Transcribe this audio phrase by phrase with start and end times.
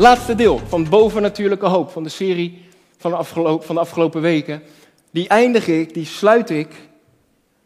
[0.00, 2.64] Laatste deel van Bovennatuurlijke Hoop van de serie
[2.96, 4.62] van de, afgelopen, van de afgelopen weken.
[5.10, 6.88] Die eindig ik, die sluit ik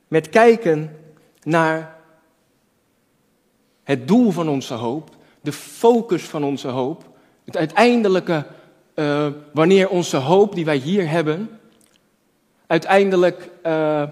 [0.09, 0.97] met kijken
[1.43, 1.97] naar
[3.85, 7.05] het doel van onze hoop, de focus van onze hoop,
[7.45, 8.47] het uiteindelijke,
[8.95, 11.61] uh, wanneer onze hoop die wij hier hebben,
[12.67, 14.03] uiteindelijk uh,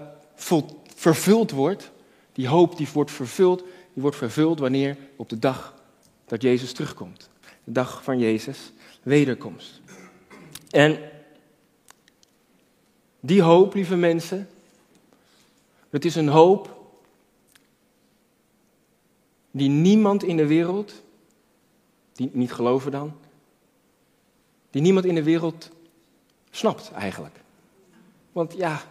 [0.95, 1.91] vervuld wordt.
[2.33, 3.59] Die hoop die wordt vervuld,
[3.93, 5.73] die wordt vervuld wanneer op de dag
[6.25, 7.31] dat Jezus terugkomt.
[7.63, 8.71] De dag van Jezus
[9.03, 9.81] wederkomst.
[10.69, 10.99] En
[13.19, 14.49] die hoop, lieve mensen,
[15.89, 16.81] dat is een hoop
[19.51, 21.01] die niemand in de wereld,
[22.13, 23.13] die niet geloven dan,
[24.69, 25.69] die niemand in de wereld
[26.51, 27.35] snapt eigenlijk.
[28.31, 28.81] Want ja,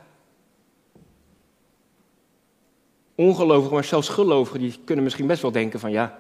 [3.15, 6.19] ongelovigen, maar zelfs gelovigen, die kunnen misschien best wel denken van ja,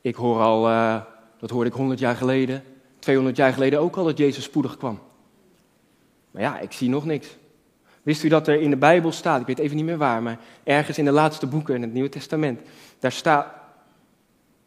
[0.00, 1.02] ik hoor al, uh,
[1.42, 2.62] dat hoorde ik 100 jaar geleden,
[2.98, 4.98] 200 jaar geleden ook al dat Jezus spoedig kwam.
[6.30, 7.36] Maar ja, ik zie nog niks.
[8.02, 10.38] Wist u dat er in de Bijbel staat, ik weet even niet meer waar, maar
[10.64, 12.60] ergens in de laatste boeken in het Nieuwe Testament,
[12.98, 13.46] daar staat,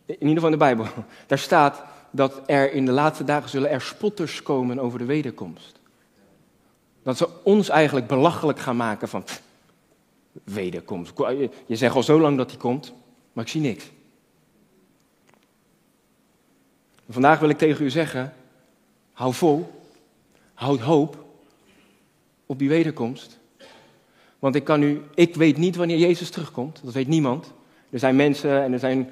[0.06, 0.86] in ieder geval in de Bijbel,
[1.28, 5.80] daar staat dat er in de laatste dagen zullen er spotters komen over de wederkomst.
[7.04, 9.24] Dat ze ons eigenlijk belachelijk gaan maken van
[10.44, 11.14] wederkomst.
[11.66, 12.94] Je zegt al zo lang dat hij komt,
[13.34, 13.86] maar ik zie niks.
[17.10, 18.34] Vandaag wil ik tegen u zeggen,
[19.14, 19.72] hou vol,
[20.54, 21.26] houd hoop
[22.46, 23.40] op die wederkomst.
[24.40, 27.52] Want ik kan u, ik weet niet wanneer Jezus terugkomt, dat weet niemand.
[27.90, 29.10] Er zijn mensen en er zijn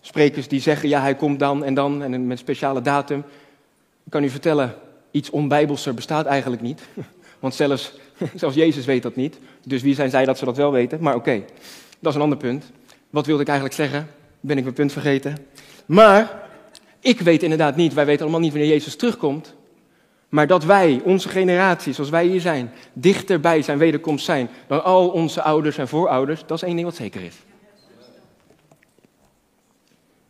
[0.00, 3.18] sprekers die zeggen, ja hij komt dan en dan en met speciale datum.
[4.04, 4.74] Ik kan u vertellen,
[5.10, 6.82] iets onbijbelser bestaat eigenlijk niet.
[7.40, 7.92] Want zelfs,
[8.34, 9.38] zelfs Jezus weet dat niet.
[9.66, 11.00] Dus wie zijn zij dat ze dat wel weten?
[11.00, 11.44] Maar oké,
[11.98, 12.64] dat is een ander punt.
[13.10, 14.08] Wat wilde ik eigenlijk zeggen?
[14.40, 15.36] Ben ik mijn punt vergeten?
[15.86, 16.42] Maar
[17.00, 19.54] ik weet inderdaad niet, wij weten allemaal niet wanneer Jezus terugkomt.
[20.28, 25.08] Maar dat wij, onze generatie, zoals wij hier zijn, dichterbij zijn wederkomst zijn dan al
[25.08, 27.34] onze ouders en voorouders, dat is één ding wat zeker is.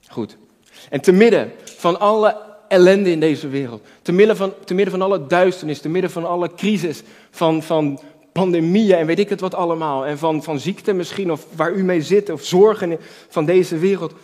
[0.09, 0.37] Goed.
[0.91, 2.37] En te midden van alle
[2.69, 6.25] ellende in deze wereld, te midden van, te midden van alle duisternis, te midden van
[6.25, 8.01] alle crisis, van, van
[8.33, 11.85] pandemieën en weet ik het wat allemaal, en van, van ziekte misschien, of waar u
[11.85, 12.99] mee zit, of zorgen
[13.29, 14.15] van deze wereld,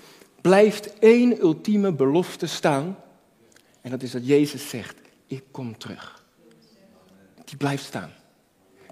[0.41, 2.97] blijft één ultieme belofte staan.
[3.81, 4.97] En dat is dat Jezus zegt,
[5.27, 6.23] ik kom terug.
[7.45, 8.12] Die blijft staan.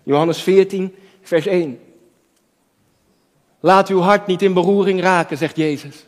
[0.03, 1.81] Johannes 14, vers 1.
[3.61, 6.07] Laat uw hart niet in beroering raken, zegt Jezus.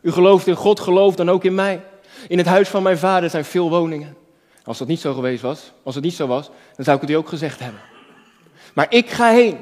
[0.00, 1.84] U gelooft in God, geloof dan ook in mij.
[2.28, 4.16] In het huis van mijn vader zijn veel woningen.
[4.64, 7.10] Als dat niet zo geweest was, als het niet zo was, dan zou ik het
[7.10, 7.80] u ook gezegd hebben.
[8.74, 9.56] Maar ik ga heen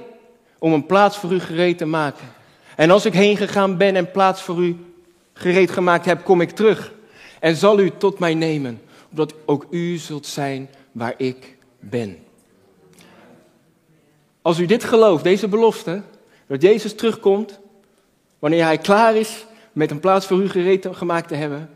[0.58, 2.26] om een plaats voor u gereed te maken.
[2.76, 4.85] En als ik heen gegaan ben en plaats voor u
[5.36, 6.92] gereed gemaakt heb, kom ik terug.
[7.40, 8.80] En zal u tot mij nemen,
[9.10, 12.18] opdat ook u zult zijn waar ik ben.
[14.42, 16.02] Als u dit gelooft, deze belofte,
[16.46, 17.58] dat Jezus terugkomt,
[18.38, 21.70] wanneer hij klaar is met een plaats voor u gereed gemaakt te hebben,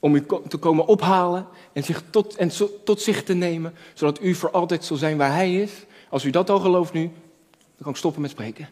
[0.00, 2.50] om u te komen ophalen en, zich tot, en
[2.84, 5.72] tot zich te nemen, zodat u voor altijd zal zijn waar hij is.
[6.08, 7.02] Als u dat al gelooft nu,
[7.50, 8.68] dan kan ik stoppen met spreken.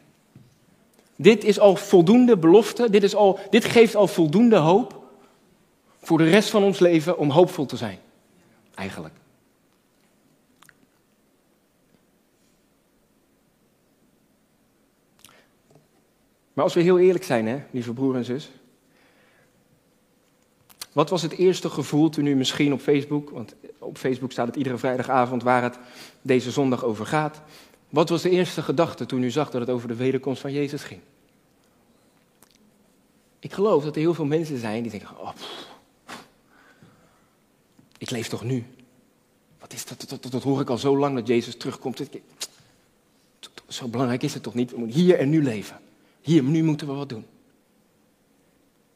[1.16, 5.02] Dit is al voldoende belofte, dit, is al, dit geeft al voldoende hoop
[6.00, 7.98] voor de rest van ons leven om hoopvol te zijn.
[8.74, 9.14] Eigenlijk.
[16.52, 18.50] Maar als we heel eerlijk zijn, hè, lieve broer en zus.
[20.92, 24.56] Wat was het eerste gevoel toen u misschien op Facebook, want op Facebook staat het
[24.56, 25.78] iedere vrijdagavond waar het
[26.22, 27.42] deze zondag over gaat.
[27.92, 30.82] Wat was de eerste gedachte toen u zag dat het over de wederkomst van Jezus
[30.82, 31.00] ging?
[33.38, 35.32] Ik geloof dat er heel veel mensen zijn die denken, oh,
[37.98, 38.64] ik leef toch nu?
[39.58, 42.02] Wat is dat, dat, dat, hoor ik al zo lang dat Jezus terugkomt.
[43.68, 44.70] Zo belangrijk is het toch niet?
[44.70, 45.80] We moeten hier en nu leven.
[46.20, 47.26] Hier, nu moeten we wat doen.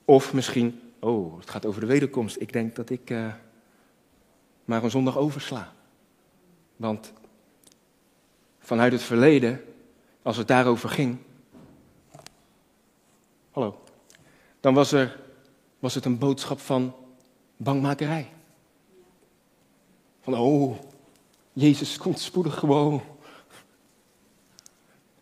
[0.04, 2.40] Of misschien, oh, het gaat over de wederkomst.
[2.40, 3.32] Ik denk dat ik uh,
[4.64, 5.74] maar een zondag oversla.
[6.76, 7.12] Want
[8.66, 9.60] vanuit het verleden,
[10.22, 11.18] als het daarover ging.
[13.50, 13.84] Hallo
[14.66, 15.16] dan was, er,
[15.78, 16.94] was het een boodschap van
[17.56, 18.28] bangmakerij.
[20.22, 20.76] Van, oh,
[21.52, 23.02] Jezus komt spoedig gewoon.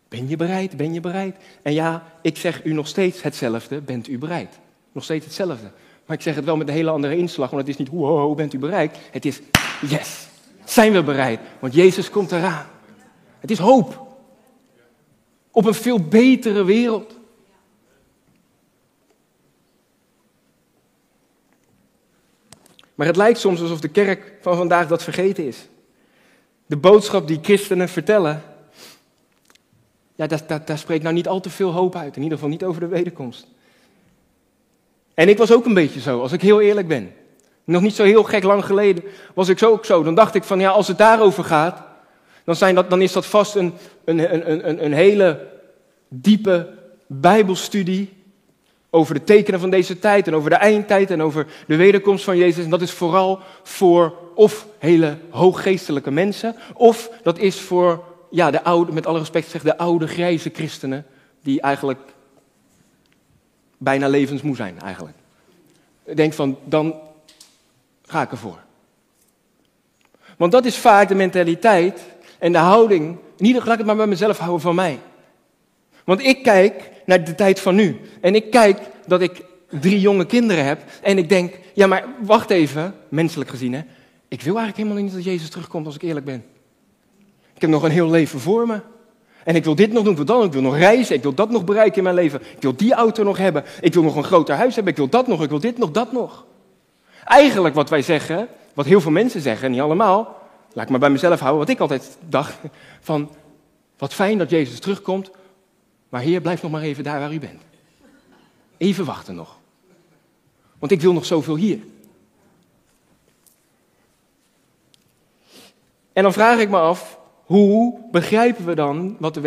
[0.09, 0.77] Ben je bereid?
[0.77, 1.37] Ben je bereid?
[1.63, 3.81] En ja, ik zeg u nog steeds hetzelfde.
[3.81, 4.59] Bent u bereid?
[4.93, 5.71] Nog steeds hetzelfde.
[6.07, 8.35] Maar ik zeg het wel met een hele andere inslag, want het is niet hoe
[8.35, 8.99] bent u bereid?
[9.11, 9.41] Het is
[9.89, 10.27] yes,
[10.65, 11.41] zijn we bereid?
[11.59, 12.67] Want Jezus komt eraan.
[13.45, 14.17] Het is hoop.
[15.51, 17.19] Op een veel betere wereld.
[22.95, 25.67] Maar het lijkt soms alsof de kerk van vandaag dat vergeten is.
[26.67, 28.43] De boodschap die christenen vertellen,
[30.15, 32.17] ja, daar, daar, spreekt nou niet al te veel hoop uit.
[32.17, 33.47] In ieder geval niet over de wederkomst.
[35.15, 37.15] En ik was ook een beetje zo, als ik heel eerlijk ben.
[37.65, 39.05] Nog niet zo heel gek lang geleden
[39.35, 40.03] was ik zo ook zo.
[40.03, 41.93] Dan dacht ik van ja, als het daarover gaat,
[42.45, 43.75] dan, dat, dan is dat vast een,
[44.05, 45.49] een, een, een, een hele
[46.09, 46.69] diepe
[47.07, 48.13] Bijbelstudie
[48.91, 52.37] over de tekenen van deze tijd en over de eindtijd en over de wederkomst van
[52.37, 52.65] Jezus.
[52.65, 58.63] En dat is vooral voor of hele hooggeestelijke mensen, of dat is voor, ja, de
[58.63, 61.07] oude, met alle respect zeg, de oude grijze christenen,
[61.43, 62.01] die eigenlijk
[63.79, 65.17] bijna levensmoe zijn eigenlijk.
[66.05, 66.95] Ik denk van, dan
[68.07, 68.59] ga ik ervoor.
[70.37, 72.01] Want dat is vaak de mentaliteit
[72.45, 73.19] en de houding.
[73.37, 74.99] Laat ik het maar bij mezelf houden van mij.
[76.05, 78.01] Want ik kijk naar de tijd van nu.
[78.21, 79.45] En ik kijk dat ik
[79.81, 80.81] drie jonge kinderen heb.
[81.03, 83.81] En ik denk, ja maar wacht even, menselijk gezien hè.
[84.29, 86.45] Ik wil eigenlijk helemaal niet dat Jezus terugkomt als ik eerlijk ben.
[87.55, 88.81] Ik heb nog een heel leven voor me.
[89.45, 91.35] En ik wil dit nog doen, ik wil dat ik wil nog reizen, ik wil
[91.35, 92.41] dat nog bereiken in mijn leven.
[92.41, 95.09] Ik wil die auto nog hebben, ik wil nog een groter huis hebben, ik wil
[95.09, 96.45] dat nog, ik wil dit nog, dat nog.
[97.25, 100.43] Eigenlijk wat wij zeggen, wat heel veel mensen zeggen, niet allemaal,
[100.75, 102.59] laat ik maar bij mezelf houden, wat ik altijd dacht,
[103.01, 103.31] van
[103.99, 105.31] wat fijn dat Jezus terugkomt,
[106.09, 107.63] maar Heer, blijf nog maar even daar waar u bent.
[108.77, 109.59] Even wachten nog.
[110.79, 111.79] Want ik wil nog zoveel hier.
[116.13, 119.41] En dan vraag ik me af, hoe begrijpen we dan wat de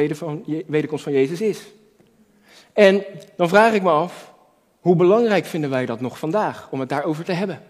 [0.68, 1.68] wederkomst van Jezus is?
[2.74, 3.04] En
[3.36, 4.34] dan vraag ik me af,
[4.80, 7.62] hoe belangrijk vinden wij dat nog vandaag om het daarover te hebben?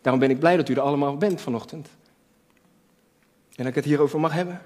[0.00, 1.88] Daarom ben ik blij dat u er allemaal bent vanochtend.
[3.56, 4.60] En dat ik het hierover mag hebben.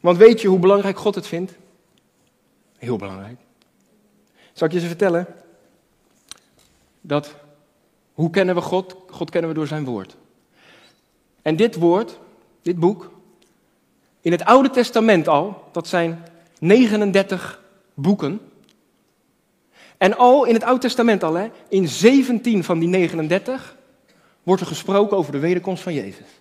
[0.00, 1.52] Want weet je hoe belangrijk God het vindt?
[2.78, 3.38] Heel belangrijk.
[4.52, 5.26] Zal ik je eens vertellen?
[7.00, 7.34] Dat,
[8.12, 8.96] hoe kennen we God?
[9.10, 10.16] God kennen we door zijn woord.
[11.42, 12.18] En dit woord,
[12.62, 13.10] dit boek,
[14.20, 16.24] in het Oude Testament al, dat zijn
[16.58, 17.62] 39
[17.94, 18.40] boeken.
[19.96, 23.76] En al in het Oude Testament al, hè, in 17 van die 39,
[24.42, 26.39] wordt er gesproken over de wederkomst van Jezus.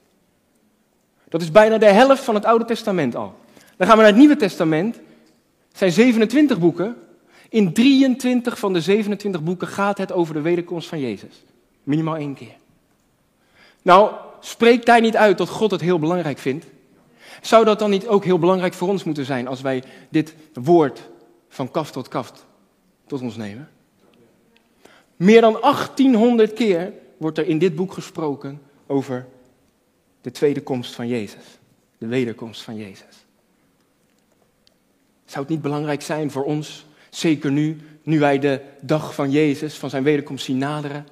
[1.29, 3.35] Dat is bijna de helft van het Oude Testament al.
[3.77, 4.95] Dan gaan we naar het Nieuwe Testament.
[5.67, 6.95] Het zijn 27 boeken.
[7.49, 11.43] In 23 van de 27 boeken gaat het over de wederkomst van Jezus.
[11.83, 12.55] Minimaal één keer.
[13.81, 16.65] Nou, spreekt daar niet uit dat God het heel belangrijk vindt?
[17.41, 21.09] Zou dat dan niet ook heel belangrijk voor ons moeten zijn als wij dit woord
[21.49, 22.45] van kaft tot kaft
[23.07, 23.69] tot ons nemen?
[25.15, 29.27] Meer dan 1800 keer wordt er in dit boek gesproken over
[30.21, 31.43] de tweede komst van Jezus.
[31.97, 33.25] De wederkomst van Jezus.
[35.25, 39.75] Zou het niet belangrijk zijn voor ons, zeker nu, nu wij de dag van Jezus,
[39.75, 41.07] van zijn wederkomst zien naderen,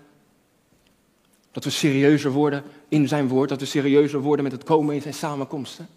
[1.52, 5.02] dat we serieuzer worden in zijn woord, dat we serieuzer worden met het komen in
[5.02, 5.88] zijn samenkomsten?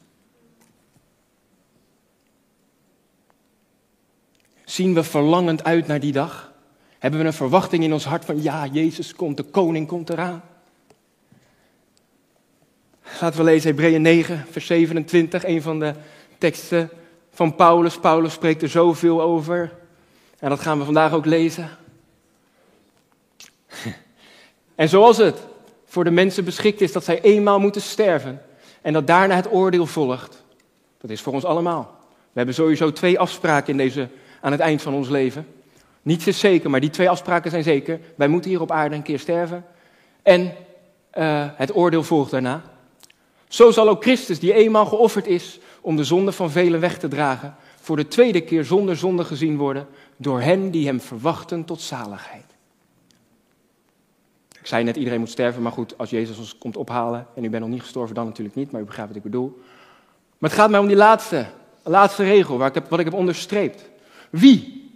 [4.64, 6.52] Zien we verlangend uit naar die dag?
[6.98, 10.42] Hebben we een verwachting in ons hart van ja, Jezus komt, de koning komt eraan?
[13.18, 15.94] Laten we lezen Hebreeën 9, vers 27, een van de
[16.38, 16.90] teksten
[17.30, 17.98] van Paulus.
[17.98, 19.72] Paulus spreekt er zoveel over.
[20.38, 21.68] En dat gaan we vandaag ook lezen.
[24.74, 25.38] En zoals het
[25.84, 28.42] voor de mensen beschikt is dat zij eenmaal moeten sterven
[28.82, 30.42] en dat daarna het oordeel volgt,
[31.00, 31.98] dat is voor ons allemaal.
[32.08, 34.08] We hebben sowieso twee afspraken in deze
[34.40, 35.46] aan het eind van ons leven.
[36.02, 38.00] Niets is zeker, maar die twee afspraken zijn zeker.
[38.14, 39.64] Wij moeten hier op aarde een keer sterven.
[40.22, 40.52] En
[41.14, 42.62] uh, het oordeel volgt daarna.
[43.50, 47.08] Zo zal ook Christus, die eenmaal geofferd is om de zonde van velen weg te
[47.08, 51.80] dragen, voor de tweede keer zonder zonde gezien worden door hen die hem verwachten tot
[51.80, 52.44] zaligheid.
[54.60, 57.50] Ik zei net, iedereen moet sterven, maar goed, als Jezus ons komt ophalen en u
[57.50, 59.58] bent nog niet gestorven, dan natuurlijk niet, maar u begrijpt wat ik bedoel.
[60.38, 61.46] Maar het gaat mij om die laatste,
[61.82, 63.90] laatste regel, waar ik heb, wat ik heb onderstreept.
[64.30, 64.90] Wie?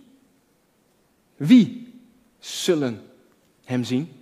[1.36, 1.94] Wie
[2.38, 3.02] zullen
[3.64, 4.12] hem zien?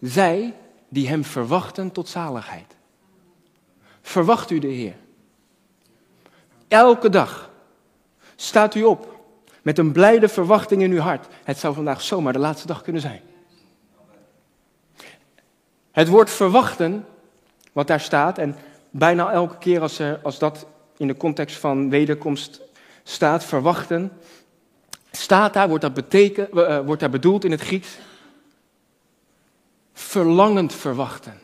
[0.00, 0.54] Zij
[0.88, 2.73] die hem verwachten tot zaligheid.
[4.06, 4.94] Verwacht u de Heer.
[6.68, 7.50] Elke dag
[8.36, 9.14] staat u op
[9.62, 11.26] met een blijde verwachting in uw hart.
[11.44, 13.20] Het zou vandaag zomaar de laatste dag kunnen zijn.
[15.90, 17.06] Het woord verwachten,
[17.72, 18.56] wat daar staat, en
[18.90, 22.60] bijna elke keer als, er, als dat in de context van wederkomst
[23.02, 24.12] staat, verwachten,
[25.10, 27.98] staat daar, wordt dat, beteken, uh, wordt daar bedoeld in het Grieks,
[29.92, 31.38] verlangend verwachten.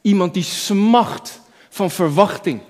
[0.00, 1.42] Iemand die smacht
[1.74, 2.60] van verwachting.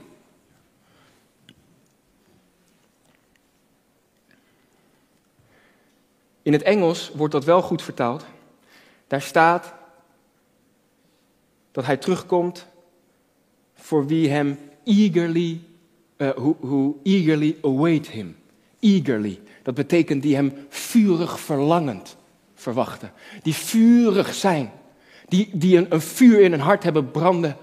[6.43, 8.25] In het Engels wordt dat wel goed vertaald.
[9.07, 9.75] Daar staat
[11.73, 12.67] dat hij terugkomt
[13.75, 15.61] voor wie hem eagerly,
[16.17, 16.31] uh,
[17.03, 18.37] eagerly await him.
[18.81, 19.41] Eagerly.
[19.63, 22.17] Dat betekent die hem vurig verlangend
[22.55, 23.13] verwachten.
[23.43, 24.73] Die vurig zijn.
[25.29, 27.57] Die, die een, een vuur in hun hart hebben branden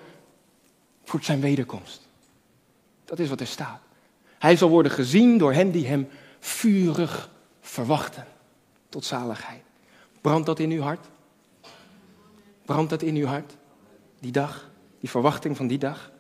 [1.12, 2.08] voor zijn wederkomst.
[3.06, 3.82] Dat is wat er staat.
[4.40, 7.30] Hij zal worden gezien door hen die hem vurig
[7.62, 8.26] verwachten.
[8.90, 9.62] Tot zaligheid.
[10.22, 11.06] Brandt dat in uw hart?
[12.66, 13.54] Brandt dat in uw hart?
[14.20, 14.70] Die dag?
[15.00, 16.12] Die verwachting van die dag?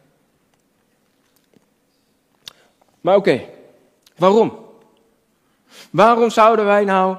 [3.01, 3.45] Maar oké,
[4.17, 4.57] waarom?
[5.89, 7.17] Waarom zouden wij nou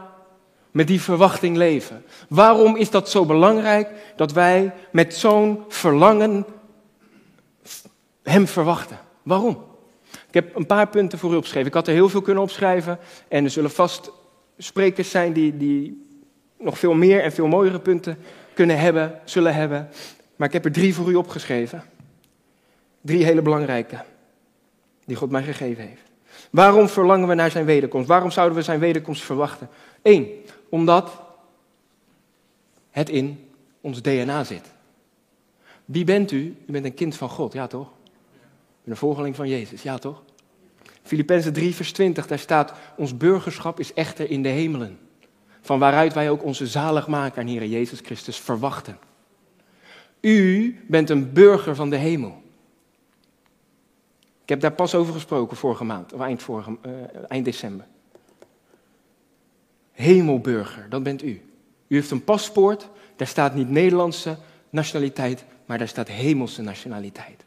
[0.71, 2.05] met die verwachting leven?
[2.29, 6.47] Waarom is dat zo belangrijk dat wij met zo'n verlangen
[8.23, 8.99] Hem verwachten?
[9.23, 9.65] Waarom?
[10.29, 11.69] Ik heb een paar punten voor u opgeschreven.
[11.69, 12.99] Ik had er heel veel kunnen opschrijven
[13.29, 14.11] en er zullen vast
[14.59, 16.07] sprekers zijn die, die
[16.59, 18.19] nog veel meer en veel mooiere punten
[18.55, 19.89] kunnen hebben, zullen hebben.
[20.37, 21.85] Maar ik heb er drie voor u opgeschreven.
[23.01, 24.05] Drie hele belangrijke,
[25.05, 26.03] die God mij gegeven heeft.
[26.51, 28.09] Waarom verlangen we naar zijn wederkomst?
[28.09, 29.69] Waarom zouden we zijn wederkomst verwachten?
[30.03, 30.29] Eén,
[30.69, 31.21] omdat
[32.91, 33.51] het in
[33.81, 34.73] ons DNA zit.
[35.85, 36.57] Wie bent u?
[36.67, 37.89] U bent een kind van God, ja toch?
[38.85, 40.23] Een volgeling van Jezus, ja toch?
[41.03, 44.99] Filippenzen 3, vers 20, daar staat: Ons burgerschap is echter in de hemelen.
[45.61, 48.99] Van waaruit wij ook onze zaligmaker en Heer Jezus Christus verwachten.
[50.21, 52.43] U bent een burger van de hemel.
[54.43, 56.93] Ik heb daar pas over gesproken vorige maand, of eind, vorige, uh,
[57.29, 57.87] eind december.
[59.93, 61.43] Hemelburger, dat bent u.
[61.87, 64.37] U heeft een paspoort, daar staat niet Nederlandse
[64.71, 67.45] nationaliteit, maar daar staat hemelse nationaliteit.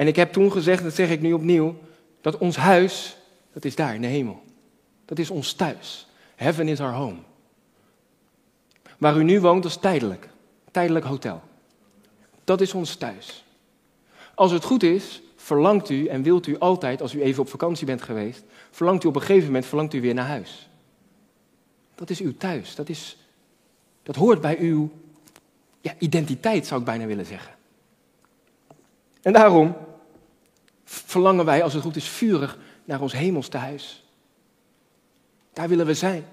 [0.00, 1.76] En ik heb toen gezegd, dat zeg ik nu opnieuw,
[2.20, 3.16] dat ons huis,
[3.52, 4.42] dat is daar in de hemel.
[5.04, 6.08] Dat is ons thuis.
[6.36, 7.18] Heaven is our home.
[8.98, 10.28] Waar u nu woont, dat is tijdelijk.
[10.70, 11.42] Tijdelijk hotel.
[12.44, 13.44] Dat is ons thuis.
[14.34, 17.86] Als het goed is, verlangt u en wilt u altijd, als u even op vakantie
[17.86, 20.68] bent geweest, verlangt u op een gegeven moment verlangt u weer naar huis.
[21.94, 22.74] Dat is uw thuis.
[22.74, 23.16] Dat, is,
[24.02, 24.90] dat hoort bij uw
[25.80, 27.54] ja, identiteit, zou ik bijna willen zeggen.
[29.22, 29.76] En daarom
[30.90, 34.04] verlangen wij, als het goed is, vurig naar ons hemels huis.
[35.52, 36.24] Daar willen we zijn.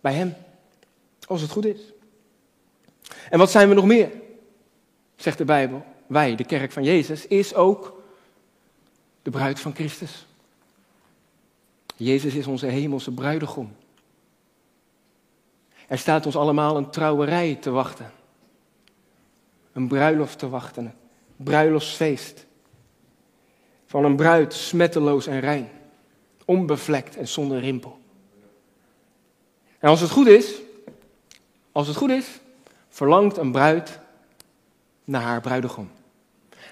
[0.00, 0.34] Bij Hem.
[1.26, 1.80] Als het goed is.
[3.30, 4.10] En wat zijn we nog meer?
[5.16, 5.84] Zegt de Bijbel.
[6.06, 8.02] Wij, de kerk van Jezus, is ook
[9.22, 10.26] de bruid van Christus.
[11.96, 13.76] Jezus is onze hemelse bruidegom.
[15.88, 18.12] Er staat ons allemaal een trouwerij te wachten.
[19.72, 20.84] Een bruiloft te wachten.
[20.84, 22.46] Een bruiloftsfeest.
[23.92, 25.68] Van een bruid smetteloos en rein.
[26.44, 27.98] Onbevlekt en zonder rimpel.
[29.78, 30.54] En als het goed is,
[31.72, 32.40] als het goed is,
[32.88, 33.98] verlangt een bruid
[35.04, 35.90] naar haar bruidegom.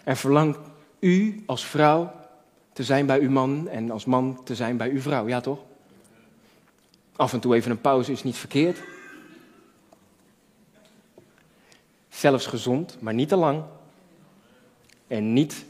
[0.05, 0.59] En verlangt
[0.99, 2.13] u als vrouw
[2.73, 5.59] te zijn bij uw man en als man te zijn bij uw vrouw, ja toch?
[7.17, 8.79] Af en toe even een pauze is niet verkeerd.
[12.09, 13.63] Zelfs gezond, maar niet te lang.
[15.07, 15.65] En niet,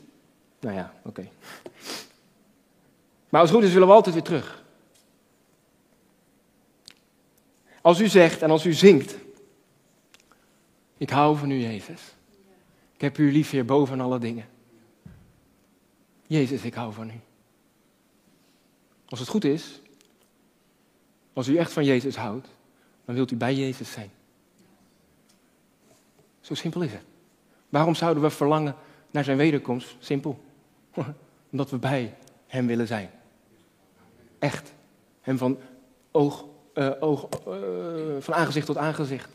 [0.61, 1.29] nou ja, oké.
[3.29, 4.65] Maar als het goed is, willen we altijd weer terug.
[7.81, 9.17] Als u zegt en als u zingt,
[10.97, 12.15] ik hou van u, Jezus.
[12.95, 14.49] Ik heb u lief, boven alle dingen.
[16.27, 17.21] Jezus, ik hou van u.
[19.09, 19.81] Als het goed is,
[21.33, 22.49] als u echt van Jezus houdt,
[23.05, 24.11] dan wilt u bij Jezus zijn.
[26.41, 27.03] Zo simpel is het.
[27.69, 28.77] Waarom zouden we verlangen
[29.11, 29.97] naar zijn wederkomst?
[29.99, 30.41] Simpel.
[31.51, 32.15] Omdat we bij
[32.47, 33.11] hem willen zijn.
[34.39, 34.73] Echt.
[35.21, 35.59] Hem van
[36.11, 37.55] oog, uh, oog uh,
[38.19, 39.29] van aangezicht tot aangezicht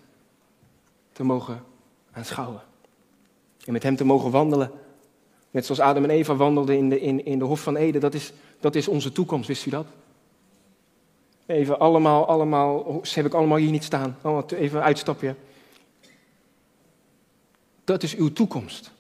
[1.12, 1.64] te mogen
[2.12, 2.62] aanschouwen.
[3.66, 4.72] En met hem te mogen wandelen.
[5.52, 8.02] Net zoals Adam en Eva wandelden in de, in, in de Hof van Eden.
[8.02, 9.86] Dat is, dat is onze toekomst, wist u dat?
[11.46, 14.18] Even allemaal, allemaal, ze heb ik allemaal hier niet staan.
[14.48, 15.36] Even een uitstapje.
[17.84, 18.92] Dat is uw toekomst.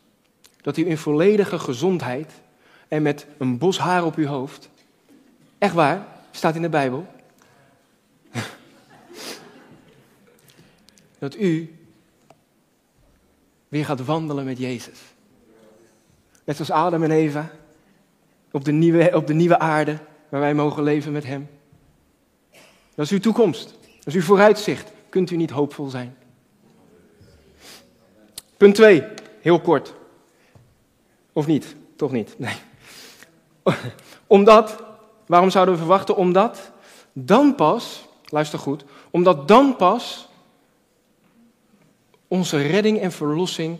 [0.61, 2.31] Dat u in volledige gezondheid
[2.87, 4.69] en met een bos haar op uw hoofd,
[5.57, 7.07] echt waar, staat in de Bijbel,
[11.19, 11.75] dat u
[13.67, 14.99] weer gaat wandelen met Jezus.
[16.43, 17.51] Net zoals Adam en Eva
[18.51, 19.97] op de nieuwe, op de nieuwe aarde
[20.29, 21.49] waar wij mogen leven met Hem.
[22.95, 23.73] Dat is uw toekomst.
[23.97, 24.91] Dat is uw vooruitzicht.
[25.09, 26.15] Kunt u niet hoopvol zijn?
[28.57, 29.03] Punt 2,
[29.41, 29.93] heel kort.
[31.33, 31.75] Of niet?
[31.95, 32.35] Toch niet?
[32.39, 32.55] Nee.
[34.27, 34.83] Omdat,
[35.25, 36.15] waarom zouden we verwachten?
[36.15, 36.71] Omdat
[37.13, 40.27] dan pas, luister goed, omdat dan pas
[42.27, 43.79] onze redding en verlossing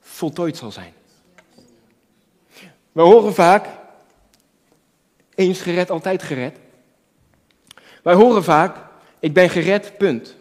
[0.00, 0.92] voltooid zal zijn.
[2.92, 3.68] We horen vaak,
[5.34, 6.58] eens gered, altijd gered.
[8.02, 8.76] Wij horen vaak,
[9.18, 10.36] ik ben gered, punt.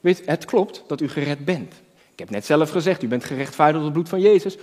[0.00, 1.74] Weet, het klopt dat u gered bent.
[2.12, 4.56] Ik heb net zelf gezegd, u bent gerechtvaardigd door het bloed van Jezus.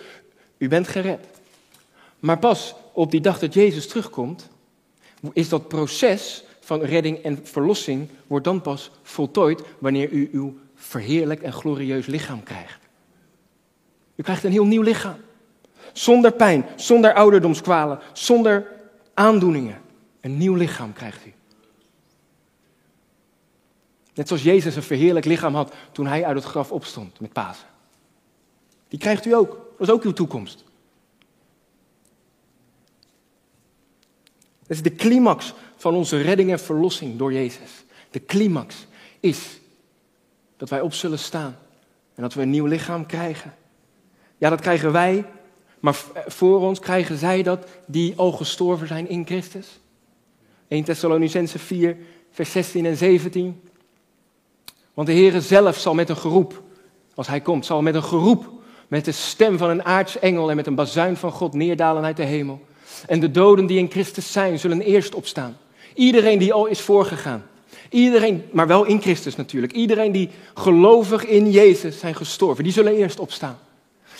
[0.57, 1.25] U bent gered.
[2.19, 4.49] Maar pas op die dag dat Jezus terugkomt,
[5.33, 11.41] is dat proces van redding en verlossing, wordt dan pas voltooid wanneer u uw verheerlijk
[11.41, 12.79] en glorieus lichaam krijgt.
[14.15, 15.17] U krijgt een heel nieuw lichaam.
[15.93, 18.71] Zonder pijn, zonder ouderdomskwalen, zonder
[19.13, 19.81] aandoeningen.
[20.21, 21.33] Een nieuw lichaam krijgt u.
[24.13, 27.67] Net zoals Jezus een verheerlijk lichaam had toen hij uit het graf opstond met Pasen.
[28.87, 29.49] Die krijgt u ook.
[29.49, 30.63] Dat is ook uw toekomst.
[34.73, 37.83] Dat is de climax van onze redding en verlossing door Jezus.
[38.11, 38.87] De climax
[39.19, 39.59] is
[40.57, 41.57] dat wij op zullen staan
[42.15, 43.53] en dat we een nieuw lichaam krijgen.
[44.37, 45.25] Ja, dat krijgen wij,
[45.79, 45.95] maar
[46.27, 49.79] voor ons krijgen zij dat die al gestorven zijn in Christus.
[50.67, 51.97] 1 Thessalonicense 4,
[52.31, 53.61] vers 16 en 17.
[54.93, 56.63] Want de Heere zelf zal met een geroep,
[57.15, 58.51] als hij komt, zal met een geroep,
[58.87, 62.23] met de stem van een aartsengel en met een bazuin van God neerdalen uit de
[62.23, 62.61] hemel.
[63.07, 65.57] En de doden die in Christus zijn, zullen eerst opstaan.
[65.93, 67.43] Iedereen die al is voorgegaan.
[67.89, 69.73] Iedereen, maar wel in Christus natuurlijk.
[69.73, 73.57] Iedereen die gelovig in Jezus zijn gestorven, die zullen eerst opstaan.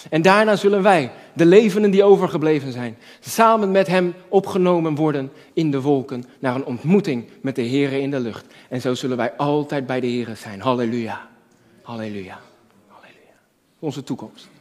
[0.10, 5.72] En daarna zullen wij, de levenden die overgebleven zijn, samen met Hem opgenomen worden in
[5.72, 8.46] de wolken naar een ontmoeting met de Here in de lucht.
[8.70, 10.62] En zo zullen wij altijd bij de Here zijn.
[10.62, 11.27] Halleluja.
[11.81, 12.40] Halleluja.
[12.88, 13.38] Halleluja.
[13.79, 14.52] Onze toekomst.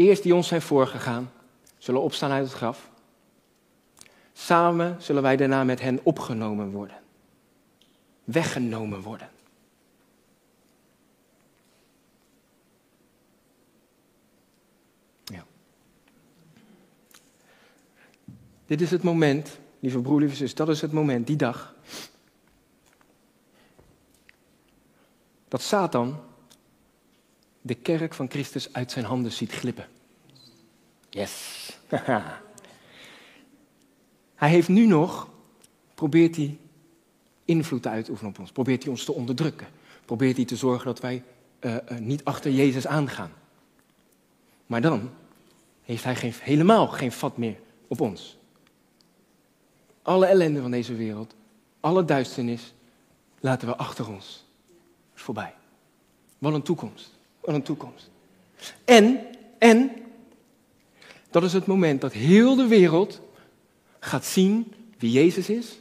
[0.00, 1.32] Eerst die ons zijn voorgegaan,
[1.78, 2.90] zullen opstaan uit het graf.
[4.32, 6.96] Samen zullen wij daarna met hen opgenomen worden.
[8.24, 9.30] Weggenomen worden.
[15.24, 15.44] Ja.
[18.66, 21.74] Dit is het moment, lieve broer, lieve zus, dat is het moment, die dag.
[25.48, 26.20] Dat Satan
[27.60, 29.88] de kerk van Christus uit zijn handen ziet glippen.
[31.10, 31.78] Yes.
[34.34, 35.28] hij heeft nu nog,
[35.94, 36.58] probeert hij
[37.44, 38.52] invloed te oefenen op ons.
[38.52, 39.66] Probeert hij ons te onderdrukken.
[40.04, 41.22] Probeert hij te zorgen dat wij
[41.60, 43.32] uh, uh, niet achter Jezus aangaan.
[44.66, 45.10] Maar dan
[45.82, 48.38] heeft hij geen, helemaal geen vat meer op ons.
[50.02, 51.34] Alle ellende van deze wereld,
[51.80, 52.72] alle duisternis,
[53.40, 54.44] laten we achter ons.
[54.66, 55.54] Dat is voorbij.
[56.38, 57.18] Wat een toekomst.
[57.40, 58.10] Wat een toekomst.
[58.84, 59.20] En,
[59.58, 59.90] en,
[61.30, 63.20] dat is het moment dat heel de wereld
[64.00, 65.80] gaat zien wie Jezus is.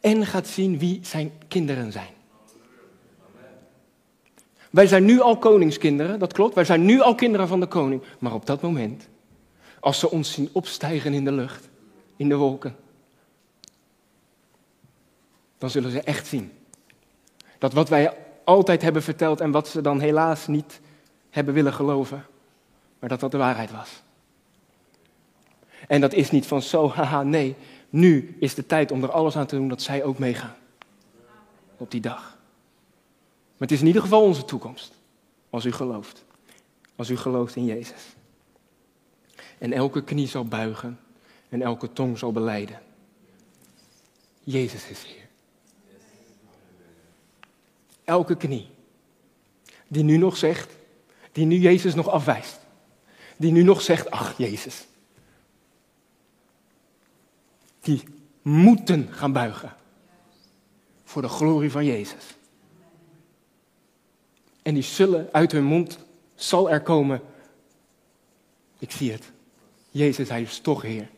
[0.00, 2.16] En gaat zien wie zijn kinderen zijn.
[4.70, 6.54] Wij zijn nu al koningskinderen, dat klopt.
[6.54, 8.02] Wij zijn nu al kinderen van de koning.
[8.18, 9.08] Maar op dat moment,
[9.80, 11.68] als ze ons zien opstijgen in de lucht,
[12.16, 12.76] in de wolken,
[15.58, 16.52] dan zullen ze echt zien
[17.58, 18.16] dat wat wij
[18.48, 20.80] altijd hebben verteld en wat ze dan helaas niet
[21.30, 22.26] hebben willen geloven,
[22.98, 24.02] maar dat dat de waarheid was.
[25.88, 27.56] En dat is niet van zo, haha, nee,
[27.90, 30.54] nu is de tijd om er alles aan te doen dat zij ook meegaan.
[31.76, 32.22] Op die dag.
[33.56, 34.92] Maar het is in ieder geval onze toekomst,
[35.50, 36.24] als u gelooft.
[36.96, 38.02] Als u gelooft in Jezus.
[39.58, 40.98] En elke knie zal buigen
[41.48, 42.80] en elke tong zal beleiden.
[44.44, 45.27] Jezus is Heer
[48.08, 48.68] elke knie.
[49.88, 50.72] Die nu nog zegt,
[51.32, 52.58] die nu Jezus nog afwijst.
[53.36, 54.86] Die nu nog zegt, ach Jezus.
[57.80, 58.02] Die
[58.42, 59.74] moeten gaan buigen.
[61.04, 62.36] Voor de glorie van Jezus.
[64.62, 65.98] En die zullen uit hun mond,
[66.34, 67.20] zal er komen,
[68.78, 69.30] ik zie het.
[69.90, 71.08] Jezus, hij is toch Heer.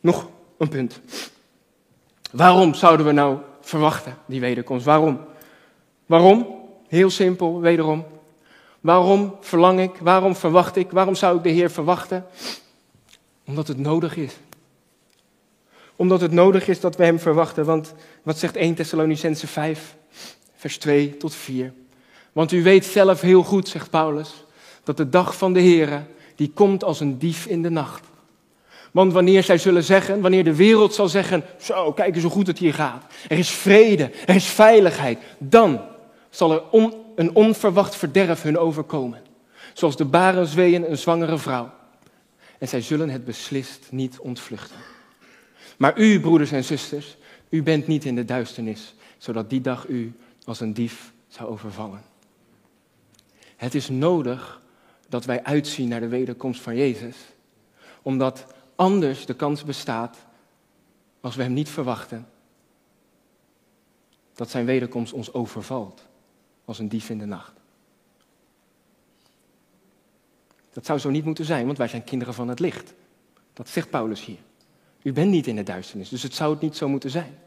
[0.00, 1.00] Nog een punt.
[2.32, 4.84] Waarom zouden we nou verwachten die wederkomst?
[4.84, 5.20] Waarom?
[6.06, 6.46] Waarom?
[6.88, 8.04] Heel simpel, wederom.
[8.80, 9.96] Waarom verlang ik?
[10.00, 10.90] Waarom verwacht ik?
[10.90, 12.26] Waarom zou ik de Heer verwachten?
[13.46, 14.36] Omdat het nodig is.
[15.96, 17.64] Omdat het nodig is dat we Hem verwachten.
[17.64, 19.96] Want wat zegt 1 Thessalonicense 5,
[20.56, 21.72] vers 2 tot 4?
[22.32, 24.44] Want u weet zelf heel goed, zegt Paulus,
[24.84, 28.06] dat de dag van de Heer, die komt als een dief in de nacht.
[28.92, 32.46] Want wanneer zij zullen zeggen, wanneer de wereld zal zeggen, zo, kijk eens hoe goed
[32.46, 33.04] het hier gaat.
[33.28, 35.18] Er is vrede, er is veiligheid.
[35.38, 35.80] Dan
[36.30, 36.62] zal er
[37.14, 39.22] een onverwacht verderf hun overkomen.
[39.72, 41.70] Zoals de barenzweeën een zwangere vrouw.
[42.58, 44.76] En zij zullen het beslist niet ontvluchten.
[45.76, 47.16] Maar u, broeders en zusters,
[47.48, 50.12] u bent niet in de duisternis, zodat die dag u
[50.44, 52.02] als een dief zou overvallen.
[53.56, 54.60] Het is nodig
[55.08, 57.16] dat wij uitzien naar de wederkomst van Jezus,
[58.02, 58.46] omdat
[58.82, 60.16] anders de kans bestaat,
[61.20, 62.28] als we Hem niet verwachten,
[64.34, 66.06] dat Zijn wederkomst ons overvalt
[66.64, 67.52] als een dief in de nacht.
[70.72, 72.94] Dat zou zo niet moeten zijn, want wij zijn kinderen van het licht.
[73.52, 74.38] Dat zegt Paulus hier.
[75.02, 77.38] U bent niet in de duisternis, dus het zou het niet zo moeten zijn.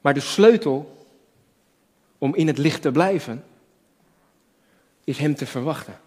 [0.00, 1.06] Maar de sleutel
[2.18, 3.44] om in het licht te blijven,
[5.04, 6.00] is Hem te verwachten.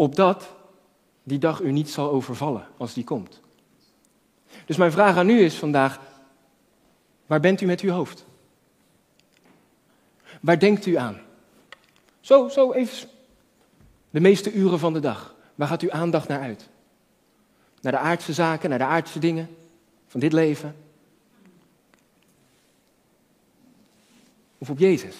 [0.00, 0.54] Opdat
[1.22, 3.40] die dag u niet zal overvallen als die komt.
[4.66, 6.00] Dus mijn vraag aan u is vandaag,
[7.26, 8.24] waar bent u met uw hoofd?
[10.40, 11.20] Waar denkt u aan?
[12.20, 13.08] Zo, zo even
[14.10, 15.34] de meeste uren van de dag.
[15.54, 16.68] Waar gaat uw aandacht naar uit?
[17.80, 19.56] Naar de aardse zaken, naar de aardse dingen
[20.06, 20.76] van dit leven?
[24.58, 25.16] Of op Jezus?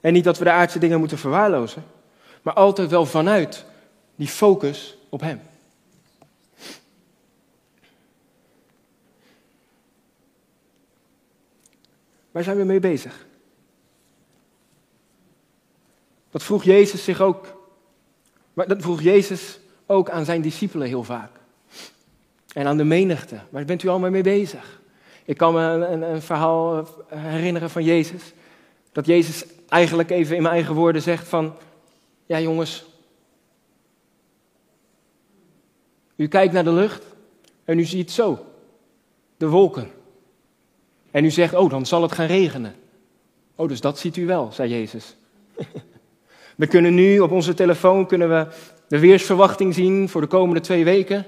[0.00, 1.84] En niet dat we de aardse dingen moeten verwaarlozen,
[2.42, 3.64] maar altijd wel vanuit
[4.16, 5.40] die focus op Hem.
[12.30, 13.26] Waar zijn we mee bezig?
[16.30, 17.56] Dat vroeg Jezus zich ook.
[18.54, 21.30] Dat vroeg Jezus ook aan zijn discipelen heel vaak.
[22.52, 23.38] En aan de menigte.
[23.50, 24.80] Waar bent u allemaal mee bezig?
[25.24, 28.32] Ik kan me een, een verhaal herinneren van Jezus.
[28.92, 31.54] Dat Jezus eigenlijk even in mijn eigen woorden zegt van,
[32.28, 32.84] ja jongens,
[36.16, 37.04] u kijkt naar de lucht
[37.64, 38.38] en u ziet zo,
[39.36, 39.90] de wolken.
[41.10, 42.74] En u zegt, oh dan zal het gaan regenen.
[43.54, 45.16] Oh, dus dat ziet u wel, zei Jezus.
[46.56, 48.46] We kunnen nu op onze telefoon kunnen we
[48.88, 51.26] de weersverwachting zien voor de komende twee weken.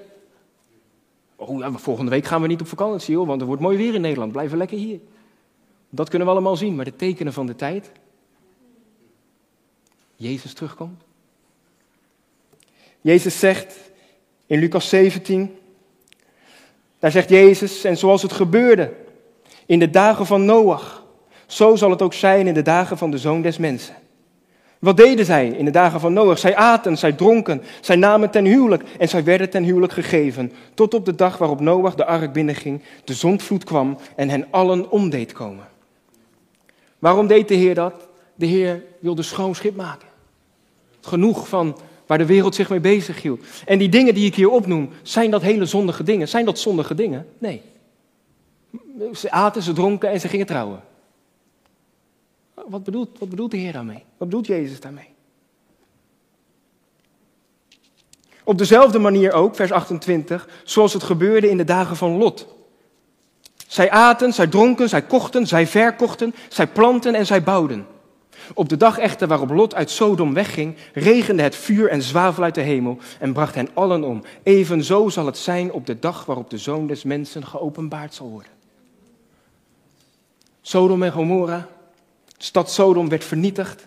[1.37, 3.95] Oh ja, volgende week gaan we niet op vakantie, hoor, want er wordt mooi weer
[3.95, 4.33] in Nederland.
[4.33, 5.01] Blijven lekker hier.
[5.91, 7.91] Dat kunnen we allemaal zien, maar de tekenen van de tijd.
[10.20, 11.02] Jezus terugkomt.
[13.00, 13.74] Jezus zegt
[14.46, 15.59] in Lucas 17,
[16.98, 18.92] daar zegt Jezus, en zoals het gebeurde
[19.66, 21.04] in de dagen van Noach,
[21.46, 23.94] zo zal het ook zijn in de dagen van de zoon des mensen.
[24.78, 26.38] Wat deden zij in de dagen van Noach?
[26.38, 30.52] Zij aten, zij dronken, zij namen ten huwelijk en zij werden ten huwelijk gegeven.
[30.74, 34.90] Tot op de dag waarop Noach de ark binnenging, de zondvloed kwam en hen allen
[34.90, 35.68] omdeed komen.
[36.98, 38.09] Waarom deed de Heer dat?
[38.35, 40.10] De Heer wilde schoon schip maken.
[41.01, 43.45] Genoeg van waar de wereld zich mee bezig hield.
[43.67, 46.29] En die dingen die ik hier opnoem, zijn dat hele zondige dingen?
[46.29, 47.27] Zijn dat zondige dingen?
[47.39, 47.63] Nee.
[49.13, 50.83] Ze aten, ze dronken en ze gingen trouwen.
[52.55, 54.05] Wat bedoelt, wat bedoelt de Heer daarmee?
[54.17, 55.09] Wat bedoelt Jezus daarmee?
[58.45, 62.47] Op dezelfde manier ook, vers 28, zoals het gebeurde in de dagen van Lot.
[63.67, 67.87] Zij aten, zij dronken, zij kochten, zij verkochten, zij planten en zij bouwden.
[68.55, 72.55] Op de dag echter waarop Lot uit Sodom wegging, regende het vuur en zwavel uit
[72.55, 74.22] de hemel en bracht hen allen om.
[74.42, 78.53] Evenzo zal het zijn op de dag waarop de Zoon des Mensen geopenbaard zal worden.
[80.62, 81.68] Sodom en Gomorra,
[82.38, 83.87] stad Sodom werd vernietigd.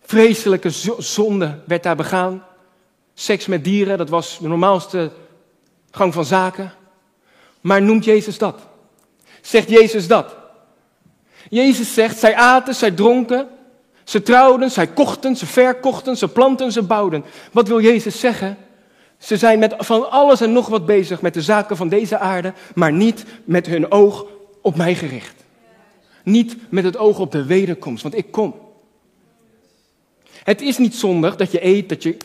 [0.00, 2.44] Vreselijke zonde werd daar begaan.
[3.14, 5.12] Seks met dieren, dat was de normaalste
[5.90, 6.72] gang van zaken.
[7.60, 8.60] Maar noemt Jezus dat?
[9.40, 10.36] Zegt Jezus dat?
[11.48, 13.48] Jezus zegt, zij aten, zij dronken,
[14.04, 17.24] ze trouwden, zij kochten, ze verkochten, ze planten, ze bouwden.
[17.52, 18.56] Wat wil Jezus zeggen?
[19.18, 22.52] Ze zijn met van alles en nog wat bezig met de zaken van deze aarde,
[22.74, 24.26] maar niet met hun oog
[24.62, 25.44] op mij gericht.
[26.22, 28.54] Niet met het oog op de wederkomst, want ik kom.
[30.42, 32.16] Het is niet zondig dat je eet, dat je.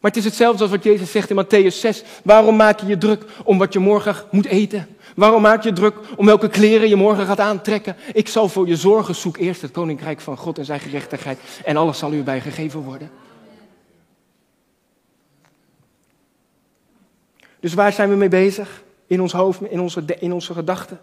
[0.00, 2.02] Maar het is hetzelfde als wat Jezus zegt in Matthäus 6.
[2.24, 4.96] Waarom maak je je druk om wat je morgen moet eten?
[5.14, 7.96] Waarom maak je druk om welke kleren je morgen gaat aantrekken?
[8.12, 9.14] Ik zal voor je zorgen.
[9.14, 11.38] Zoek eerst het koninkrijk van God en zijn gerechtigheid.
[11.64, 13.10] En alles zal u bijgegeven worden.
[17.60, 18.82] Dus waar zijn we mee bezig?
[19.06, 21.00] In ons hoofd, in onze, in onze gedachten.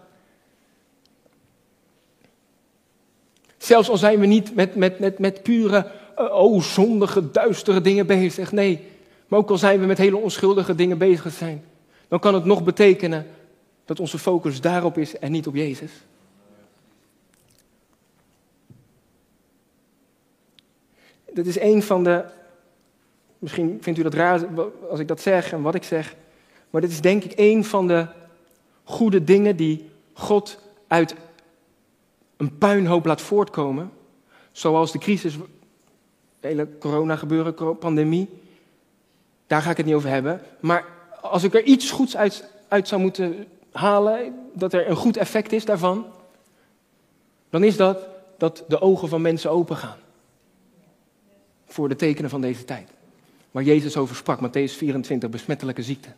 [3.58, 8.06] Zelfs al zijn we niet met, met, met, met pure, uh, oh, zondige, duistere dingen
[8.06, 8.52] bezig.
[8.52, 8.88] Nee,
[9.28, 11.64] maar ook al zijn we met hele onschuldige dingen bezig zijn.
[12.08, 13.26] Dan kan het nog betekenen
[13.90, 15.92] dat onze focus daarop is en niet op Jezus.
[21.32, 22.24] Dat is een van de.
[23.38, 24.46] Misschien vindt u dat raar
[24.90, 26.14] als ik dat zeg en wat ik zeg.
[26.70, 28.06] Maar dit is denk ik een van de
[28.84, 31.14] goede dingen die God uit
[32.36, 33.90] een puinhoop laat voortkomen.
[34.52, 35.36] Zoals de crisis
[36.40, 38.28] hele corona gebeuren, pandemie.
[39.46, 40.40] Daar ga ik het niet over hebben.
[40.60, 40.84] Maar
[41.20, 45.52] als ik er iets goeds uit, uit zou moeten halen, dat er een goed effect
[45.52, 46.06] is daarvan,
[47.50, 49.98] dan is dat dat de ogen van mensen open gaan.
[51.66, 52.88] Voor de tekenen van deze tijd.
[53.50, 56.08] Waar Jezus over sprak, Matthäus 24, besmettelijke ziekte.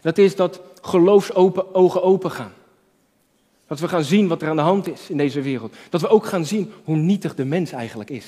[0.00, 2.52] Dat is dat geloofsogen open gaan.
[3.66, 5.74] Dat we gaan zien wat er aan de hand is in deze wereld.
[5.90, 8.26] Dat we ook gaan zien hoe nietig de mens eigenlijk is.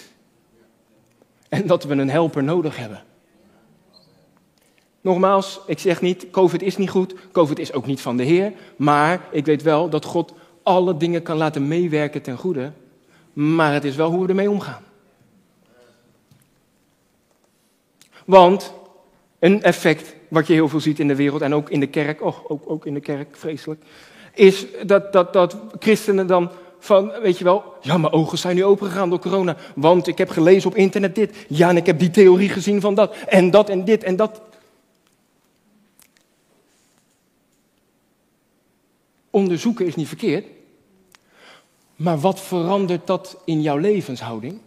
[1.48, 3.02] En dat we een helper nodig hebben.
[5.00, 8.52] Nogmaals, ik zeg niet, COVID is niet goed, COVID is ook niet van de Heer,
[8.76, 10.32] maar ik weet wel dat God
[10.62, 12.72] alle dingen kan laten meewerken ten goede,
[13.32, 14.82] maar het is wel hoe we ermee omgaan.
[18.24, 18.72] Want
[19.38, 22.22] een effect wat je heel veel ziet in de wereld en ook in de kerk,
[22.22, 23.82] oh, ook, ook in de kerk, vreselijk,
[24.34, 28.64] is dat, dat, dat christenen dan van, weet je wel, ja, mijn ogen zijn nu
[28.64, 32.10] opengegaan door corona, want ik heb gelezen op internet dit, ja, en ik heb die
[32.10, 34.40] theorie gezien van dat, en dat en dit en dat.
[39.30, 40.46] Onderzoeken is niet verkeerd,
[41.96, 44.60] maar wat verandert dat in jouw levenshouding?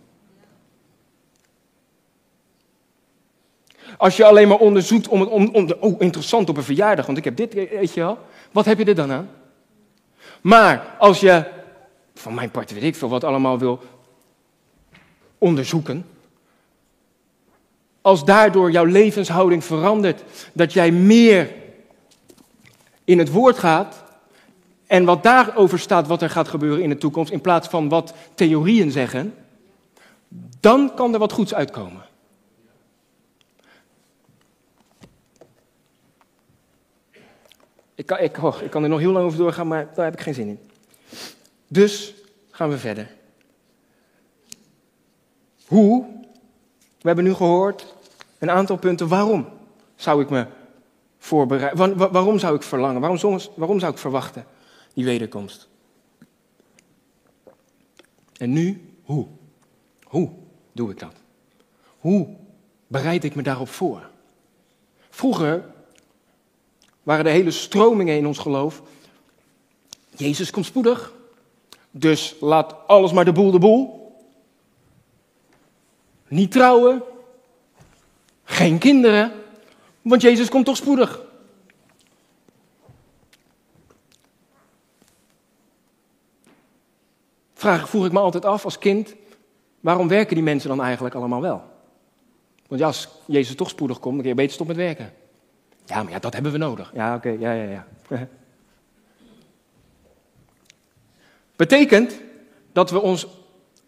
[3.97, 7.17] Als je alleen maar onderzoekt om, om, om de, oh interessant op een verjaardag, want
[7.17, 8.17] ik heb dit, weet je wel.
[8.51, 9.29] Wat heb je er dan aan?
[10.41, 11.45] Maar als je,
[12.13, 13.79] van mijn part weet ik veel wat allemaal wil
[15.37, 16.05] onderzoeken.
[18.01, 21.53] Als daardoor jouw levenshouding verandert, dat jij meer
[23.03, 24.03] in het woord gaat
[24.91, 28.13] en wat daarover staat wat er gaat gebeuren in de toekomst, in plaats van wat
[28.35, 29.33] theorieën zeggen,
[30.59, 32.05] dan kan er wat goeds uitkomen.
[37.95, 40.13] Ik kan, ik, oh, ik kan er nog heel lang over doorgaan, maar daar heb
[40.13, 40.59] ik geen zin in.
[41.67, 42.13] Dus
[42.49, 43.09] gaan we verder.
[45.67, 46.05] Hoe?
[47.01, 47.95] We hebben nu gehoord
[48.39, 49.07] een aantal punten.
[49.07, 49.47] Waarom
[49.95, 50.45] zou ik me
[51.17, 51.97] voorbereiden?
[52.11, 53.01] waarom zou ik verlangen?
[53.01, 54.50] Waarom, waarom zou ik verwachten
[54.93, 55.69] die wederkomst?
[58.37, 59.27] En nu, hoe?
[60.03, 60.29] Hoe
[60.71, 61.13] doe ik dat?
[61.99, 62.35] Hoe
[62.87, 64.09] bereid ik me daarop voor?
[65.09, 65.65] Vroeger
[67.03, 68.81] waren de hele stromingen in ons geloof.
[70.15, 71.13] Jezus komt spoedig,
[71.91, 74.15] dus laat alles maar de boel de boel.
[76.27, 77.03] Niet trouwen,
[78.43, 79.31] geen kinderen,
[80.01, 81.21] want Jezus komt toch spoedig.
[87.61, 89.15] Vraag vroeg ik me altijd af als kind,
[89.79, 91.61] waarom werken die mensen dan eigenlijk allemaal wel?
[92.67, 95.13] Want ja, als Jezus toch spoedig komt, dan kun je beter stoppen met werken.
[95.85, 96.91] Ja, maar ja, dat hebben we nodig.
[96.93, 97.87] Ja, oké, ja, ja, ja.
[101.55, 102.21] Betekent
[102.71, 103.27] dat we ons,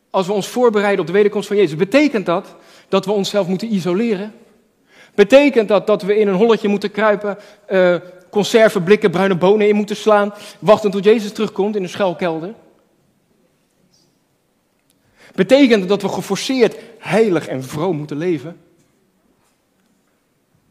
[0.09, 2.55] als we ons voorbereiden op de wederkomst van Jezus, betekent dat
[2.87, 4.33] dat we onszelf moeten isoleren?
[5.15, 7.37] Betekent dat dat we in een holletje moeten kruipen,
[7.69, 7.95] uh,
[8.29, 12.53] conservenblikken, bruine bonen in moeten slaan, wachten tot Jezus terugkomt in een schuilkelder?
[15.35, 18.57] Betekent dat we geforceerd heilig en vroom moeten leven?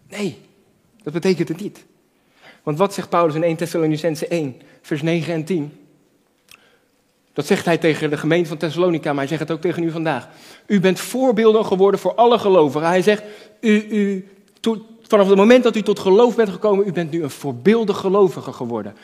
[0.08, 0.38] Nee.
[1.02, 1.84] Dat betekent het niet.
[2.62, 5.72] Want wat zegt Paulus in 1 Thessalonicense 1, vers 9 en 10?
[7.32, 9.90] Dat zegt hij tegen de gemeente van Thessalonica, maar hij zegt het ook tegen u
[9.90, 10.28] vandaag.
[10.66, 12.88] U bent voorbeelden geworden voor alle gelovigen.
[12.88, 13.22] Hij zegt,
[13.60, 14.28] u, u,
[15.02, 18.52] vanaf het moment dat u tot geloof bent gekomen, u bent nu een voorbeeldig gelovige
[18.52, 18.96] geworden.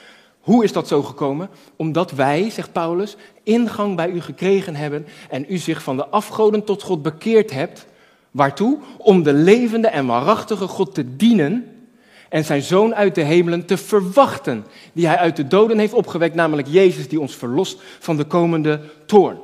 [0.49, 1.49] Hoe is dat zo gekomen?
[1.77, 6.65] Omdat wij, zegt Paulus, ingang bij u gekregen hebben en u zich van de afgoden
[6.65, 7.87] tot God bekeerd hebt.
[8.31, 8.79] Waartoe?
[8.99, 11.87] Om de levende en waarachtige God te dienen
[12.29, 16.35] en zijn zoon uit de hemelen te verwachten, die hij uit de doden heeft opgewekt,
[16.35, 19.39] namelijk Jezus die ons verlost van de komende toorn.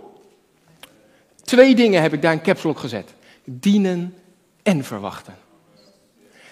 [1.42, 3.14] Twee dingen heb ik daar in lock gezet.
[3.44, 4.14] Dienen
[4.62, 5.34] en verwachten.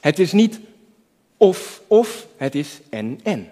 [0.01, 0.61] Het is niet
[1.37, 3.49] of of, het is en en.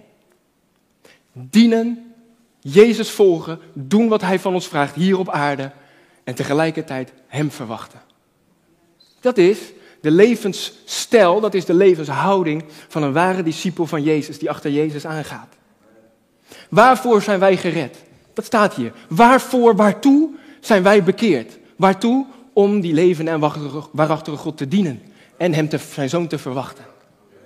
[1.51, 2.15] Dienen,
[2.61, 5.71] Jezus volgen, doen wat hij van ons vraagt hier op aarde
[6.25, 8.01] en tegelijkertijd hem verwachten.
[9.21, 9.59] Dat is
[10.01, 15.07] de levensstijl, dat is de levenshouding van een ware discipel van Jezus die achter Jezus
[15.07, 15.57] aangaat.
[16.69, 17.99] Waarvoor zijn wij gered?
[18.35, 18.93] Dat staat hier.
[19.09, 21.59] Waarvoor, waartoe zijn wij bekeerd?
[21.77, 22.27] Waartoe?
[22.53, 23.41] Om die levende en
[23.93, 25.03] waarachtige God te dienen
[25.37, 26.85] en hem te, zijn zoon te verwachten.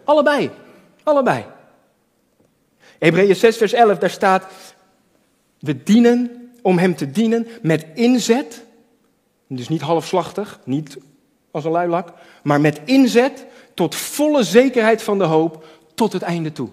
[0.04, 0.50] Allebei,
[1.02, 1.44] allebei.
[2.98, 4.46] Hebreeën 6, vers 11, daar staat:
[5.58, 8.64] We dienen om hem te dienen met inzet,
[9.46, 10.96] dus niet halfslachtig, niet
[11.50, 16.52] als een luilak, maar met inzet tot volle zekerheid van de hoop tot het einde
[16.52, 16.68] toe.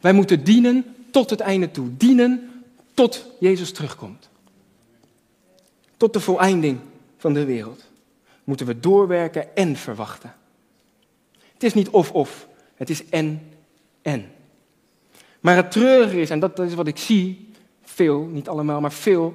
[0.00, 1.96] Wij moeten dienen tot het einde toe.
[1.96, 4.28] Dienen tot Jezus terugkomt.
[5.96, 6.78] Tot de voleinding
[7.16, 7.84] van de wereld.
[8.44, 10.34] moeten we doorwerken en verwachten.
[11.52, 14.30] Het is niet of-of, het is en-en.
[15.46, 17.48] Maar het treurige is, en dat is wat ik zie,
[17.84, 19.34] veel, niet allemaal, maar veel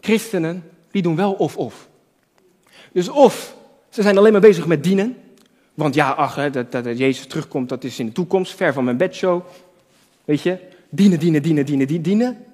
[0.00, 1.88] christenen, die doen wel of-of.
[2.92, 3.56] Dus of
[3.88, 5.16] ze zijn alleen maar bezig met dienen,
[5.74, 8.84] want ja, ach, hè, dat, dat Jezus terugkomt, dat is in de toekomst, ver van
[8.84, 9.42] mijn bedshow.
[10.24, 12.44] Weet je, dienen, dienen, dienen, dienen, dienen.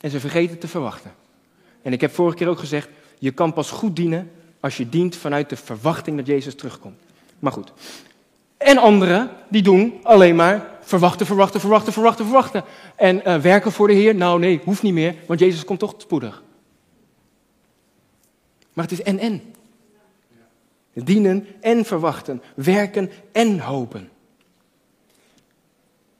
[0.00, 1.14] En ze vergeten te verwachten.
[1.82, 5.16] En ik heb vorige keer ook gezegd, je kan pas goed dienen als je dient
[5.16, 7.00] vanuit de verwachting dat Jezus terugkomt.
[7.38, 7.72] Maar goed.
[8.60, 12.64] En anderen, die doen alleen maar verwachten, verwachten, verwachten, verwachten, verwachten.
[12.96, 14.14] En uh, werken voor de Heer?
[14.14, 16.42] Nou nee, hoeft niet meer, want Jezus komt toch spoedig.
[18.72, 19.42] Maar het is en-en.
[20.92, 24.08] Dienen en verwachten, werken en hopen.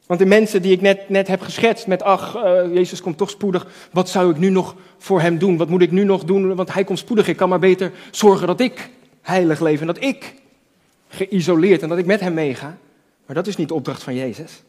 [0.07, 3.31] Want de mensen die ik net, net heb geschetst met, ach, uh, Jezus komt toch
[3.31, 5.57] spoedig, wat zou ik nu nog voor hem doen?
[5.57, 6.55] Wat moet ik nu nog doen?
[6.55, 8.91] Want hij komt spoedig, ik kan maar beter zorgen dat ik
[9.23, 10.35] heilig leef en dat ik
[11.11, 12.77] geïsoleerd en dat ik met hem meega.
[13.27, 14.63] Maar dat is niet de opdracht van Jezus.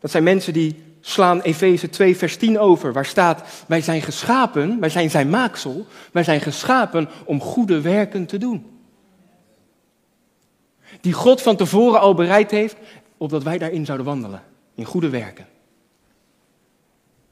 [0.00, 4.80] Dat zijn mensen die slaan Efeze 2 vers 10 over, waar staat, wij zijn geschapen,
[4.80, 8.66] wij zijn zijn maaksel, wij zijn geschapen om goede werken te doen.
[11.00, 12.76] Die God van tevoren al bereid heeft,
[13.16, 14.42] opdat wij daarin zouden wandelen
[14.74, 15.46] in goede werken.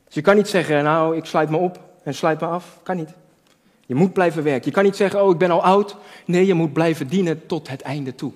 [0.05, 2.81] Dus je kan niet zeggen, nou, ik sluit me op en sluit me af.
[2.83, 3.11] Kan niet.
[3.91, 4.65] Je moet blijven werken.
[4.65, 5.97] Je kan niet zeggen, oh, ik ben al oud.
[6.25, 8.33] Nee, je moet blijven dienen tot het einde toe.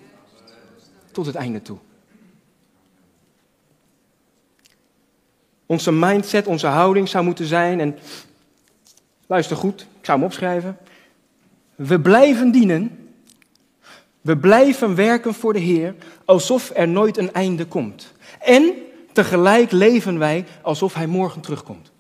[1.12, 1.78] Tot het einde toe.
[5.66, 7.98] Onze mindset, onze houding zou moeten zijn, en
[9.26, 10.78] luister goed, ik zou hem opschrijven.
[11.74, 13.10] We blijven dienen,
[14.20, 18.12] we blijven werken voor de Heer, alsof er nooit een einde komt.
[18.40, 18.74] En
[19.14, 21.92] Tegelijk leven wij alsof hij morgen terugkomt.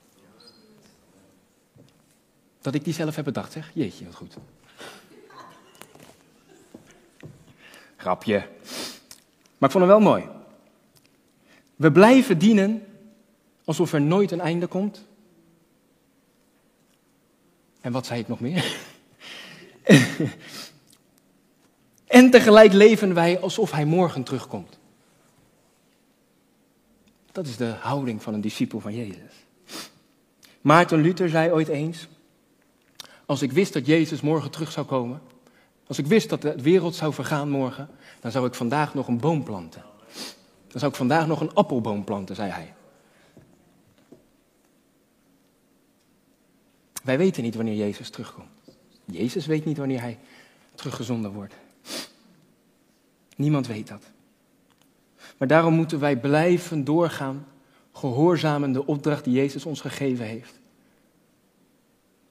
[2.64, 3.70] Dat ik die zelf heb bedacht, zeg.
[3.74, 4.36] Jeetje, wat goed.
[7.96, 8.38] Grapje.
[9.58, 10.28] Maar ik vond hem wel mooi.
[11.76, 12.86] We blijven dienen
[13.64, 15.04] alsof er nooit een einde komt.
[17.80, 18.76] En wat zei ik nog meer?
[22.06, 24.78] en tegelijk leven wij alsof hij morgen terugkomt.
[27.32, 29.32] Dat is de houding van een discipel van Jezus.
[30.60, 32.08] Maarten Luther zei ooit eens:
[33.26, 35.20] Als ik wist dat Jezus morgen terug zou komen,
[35.86, 37.88] als ik wist dat de wereld zou vergaan morgen,
[38.20, 39.82] dan zou ik vandaag nog een boom planten.
[40.68, 42.74] Dan zou ik vandaag nog een appelboom planten, zei hij.
[47.02, 48.48] Wij weten niet wanneer Jezus terugkomt.
[49.04, 50.18] Jezus weet niet wanneer hij
[50.74, 51.54] teruggezonden wordt.
[53.36, 54.02] Niemand weet dat.
[55.38, 57.46] Maar daarom moeten wij blijven doorgaan,
[57.92, 60.60] gehoorzamen de opdracht die Jezus ons gegeven heeft.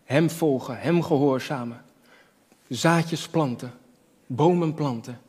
[0.03, 1.85] Hem volgen, Hem gehoorzamen.
[2.67, 3.73] Zaadjes planten,
[4.25, 5.21] bomen planten.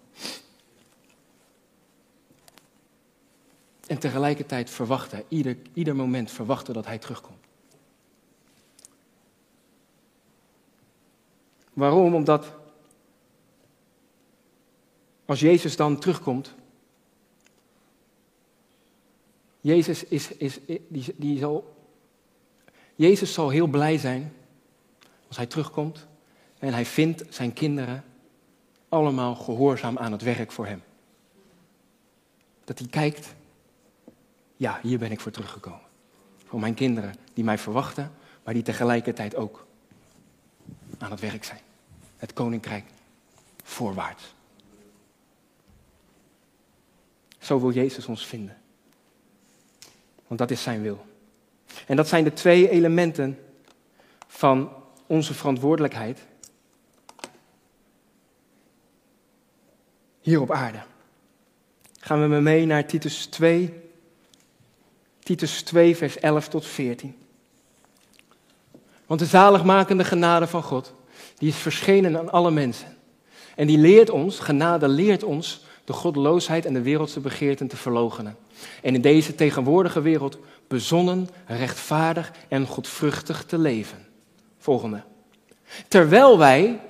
[3.87, 7.45] En tegelijkertijd verwachten, ieder, ieder moment verwachten dat Hij terugkomt.
[11.73, 12.15] Waarom?
[12.15, 12.53] Omdat
[15.25, 16.55] als Jezus dan terugkomt,
[19.61, 20.59] Jezus, is, is,
[20.89, 21.77] die, die zal,
[22.95, 24.33] Jezus zal heel blij zijn
[25.35, 26.07] als hij terugkomt
[26.59, 28.05] en hij vindt zijn kinderen
[28.89, 30.83] allemaal gehoorzaam aan het werk voor hem.
[32.65, 33.35] Dat hij kijkt,
[34.57, 35.81] ja, hier ben ik voor teruggekomen.
[36.45, 38.13] Voor mijn kinderen die mij verwachten,
[38.45, 39.67] maar die tegelijkertijd ook
[40.99, 41.61] aan het werk zijn.
[42.17, 42.85] Het koninkrijk
[43.63, 44.35] voorwaarts.
[47.39, 48.57] Zo wil Jezus ons vinden.
[50.27, 51.07] Want dat is zijn wil.
[51.87, 53.39] En dat zijn de twee elementen
[54.27, 54.83] van
[55.15, 56.19] onze verantwoordelijkheid
[60.21, 60.83] hier op aarde.
[62.01, 63.73] Gaan we me mee naar Titus 2,
[65.19, 67.17] Titus 2, vers 11 tot 14.
[69.07, 70.93] Want de zaligmakende genade van God,
[71.39, 72.97] die is verschenen aan alle mensen.
[73.57, 78.37] En die leert ons, genade leert ons, de goddeloosheid en de wereldse begeerten te verloochenen.
[78.83, 80.39] En in deze tegenwoordige wereld
[80.69, 84.13] bezonnen, rechtvaardig en godvruchtig te leven.
[84.65, 85.03] Volgende.
[85.89, 86.81] Terwijl wij,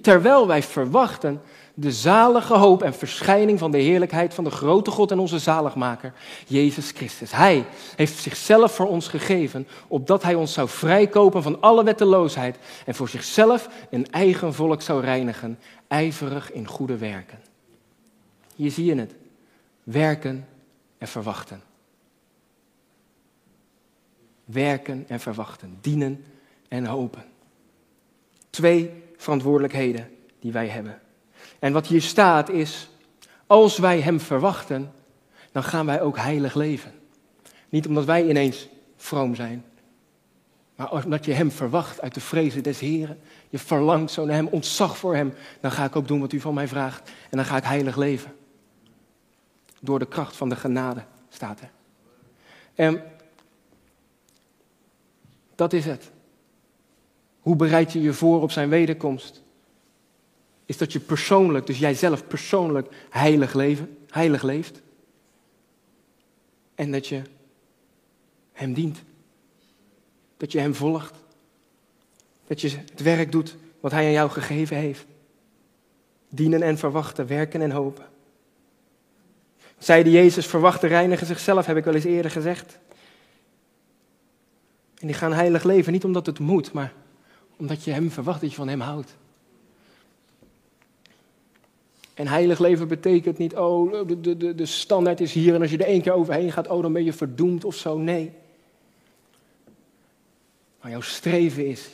[0.00, 1.42] terwijl wij verwachten
[1.74, 6.12] de zalige hoop en verschijning van de heerlijkheid van de grote God en onze zaligmaker,
[6.46, 7.32] Jezus Christus.
[7.32, 7.66] Hij
[7.96, 13.08] heeft zichzelf voor ons gegeven, opdat Hij ons zou vrijkopen van alle wetteloosheid en voor
[13.08, 15.58] zichzelf een eigen volk zou reinigen,
[15.88, 17.38] ijverig in goede werken.
[18.56, 19.14] Hier zie je het.
[19.82, 20.48] Werken
[20.98, 21.62] en verwachten.
[24.44, 25.78] Werken en verwachten.
[25.80, 26.24] Dienen
[26.68, 27.24] en hopen.
[28.50, 30.10] Twee verantwoordelijkheden
[30.40, 31.00] die wij hebben.
[31.58, 32.88] En wat hier staat is,
[33.46, 34.92] als wij Hem verwachten,
[35.52, 36.92] dan gaan wij ook heilig leven.
[37.68, 39.64] Niet omdat wij ineens vroom zijn,
[40.76, 43.20] maar omdat je Hem verwacht uit de vrezen des Heren.
[43.48, 45.34] Je verlangt zo naar Hem, ontzag voor Hem.
[45.60, 47.96] Dan ga ik ook doen wat U van mij vraagt en dan ga ik heilig
[47.96, 48.34] leven.
[49.80, 51.70] Door de kracht van de genade, staat er.
[52.74, 53.02] En
[55.54, 56.10] dat is het.
[57.44, 59.42] Hoe bereid je je voor op zijn wederkomst?
[60.66, 64.82] Is dat je persoonlijk, dus jij zelf persoonlijk heilig, leven, heilig leeft.
[66.74, 67.22] En dat je
[68.52, 69.02] hem dient.
[70.36, 71.14] Dat je hem volgt.
[72.46, 75.06] Dat je het werk doet wat hij aan jou gegeven heeft.
[76.28, 78.06] Dienen en verwachten, werken en hopen.
[79.78, 82.78] Zij die Jezus verwachten, reinigen zichzelf, heb ik wel eens eerder gezegd.
[84.98, 86.92] En die gaan heilig leven, niet omdat het moet, maar
[87.56, 89.16] omdat je hem verwacht, dat je van hem houdt.
[92.14, 95.78] En heilig leven betekent niet, oh, de, de, de standaard is hier en als je
[95.78, 97.98] er één keer overheen gaat, oh, dan ben je verdoemd of zo.
[97.98, 98.32] Nee.
[100.80, 101.88] Maar jouw streven is,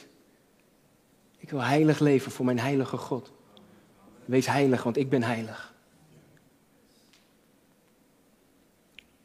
[1.38, 3.32] ik wil heilig leven voor mijn heilige God.
[4.24, 5.74] Wees heilig, want ik ben heilig.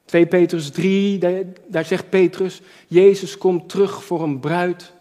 [0.05, 4.93] 2 Petrus 3, daar, daar zegt Petrus, Jezus komt terug voor een bruid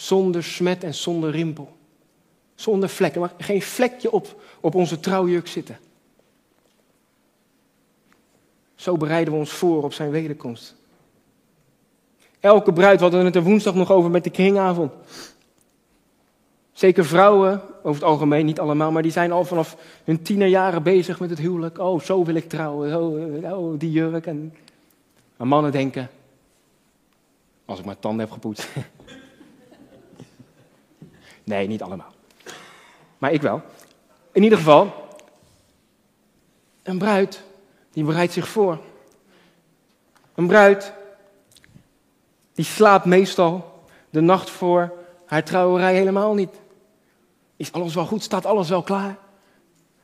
[0.00, 1.76] zonder smet en zonder rimpel.
[2.54, 5.78] Zonder vlekken, maar geen vlekje op, op onze trouwjurk zitten.
[8.74, 10.74] Zo bereiden we ons voor op zijn wederkomst.
[12.40, 14.92] Elke bruid, we hadden het er woensdag nog over met de kringavond.
[16.72, 21.20] Zeker vrouwen, over het algemeen, niet allemaal, maar die zijn al vanaf hun tienerjaren bezig
[21.20, 21.78] met het huwelijk.
[21.78, 24.26] Oh, zo wil ik trouwen, oh, oh die jurk.
[24.26, 24.54] En...
[25.36, 26.10] Maar mannen denken,
[27.64, 28.68] als ik mijn tanden heb gepoetst.
[31.50, 32.12] nee, niet allemaal.
[33.18, 33.62] Maar ik wel.
[34.32, 35.08] In ieder geval,
[36.82, 37.42] een bruid,
[37.92, 38.78] die bereidt zich voor.
[40.34, 40.92] Een bruid,
[42.54, 44.92] die slaapt meestal de nacht voor
[45.26, 46.54] haar trouwerij helemaal niet.
[47.56, 48.22] Is alles wel goed?
[48.22, 49.16] Staat alles wel klaar?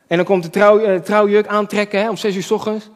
[0.07, 2.89] En dan komt de trouw, uh, trouwjurk aantrekken hè, om zes uur s ochtends.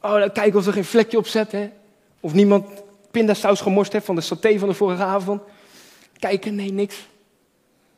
[0.00, 1.52] Oh, dan kijken of er geen vlekje op zit.
[1.52, 1.70] Hè.
[2.20, 2.66] Of niemand
[3.10, 5.42] pindasaus gemorst heeft van de saté van de vorige avond.
[6.18, 7.06] Kijken, nee, niks.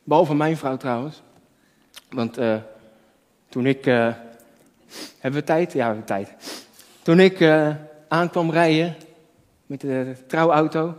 [0.05, 1.23] Behalve mijn vrouw trouwens.
[2.11, 2.57] Want uh,
[3.49, 3.87] toen ik.
[3.87, 4.15] Uh,
[5.19, 5.73] hebben we tijd?
[5.73, 6.35] Ja, we hebben tijd.
[7.03, 7.71] Toen ik uh,
[8.09, 8.97] aankwam rijden
[9.67, 10.95] met de trouwauto.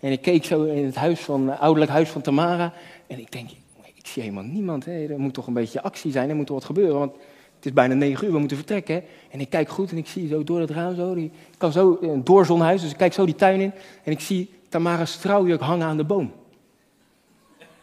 [0.00, 2.72] En ik keek zo in het huis van, ouderlijk huis van Tamara.
[3.06, 3.50] En ik denk,
[3.94, 4.84] ik zie helemaal niemand.
[4.84, 5.06] Hè.
[5.06, 6.98] Er moet toch een beetje actie zijn, er moet wat gebeuren.
[6.98, 7.12] Want
[7.56, 9.02] het is bijna negen uur, we moeten vertrekken.
[9.30, 11.14] En ik kijk goed en ik zie zo door het raam zo.
[11.14, 13.72] Die, ik kan zo, een doorzonhuis, dus ik kijk zo die tuin in.
[14.04, 16.32] En ik zie Tamara's trouwjurk hangen aan de boom.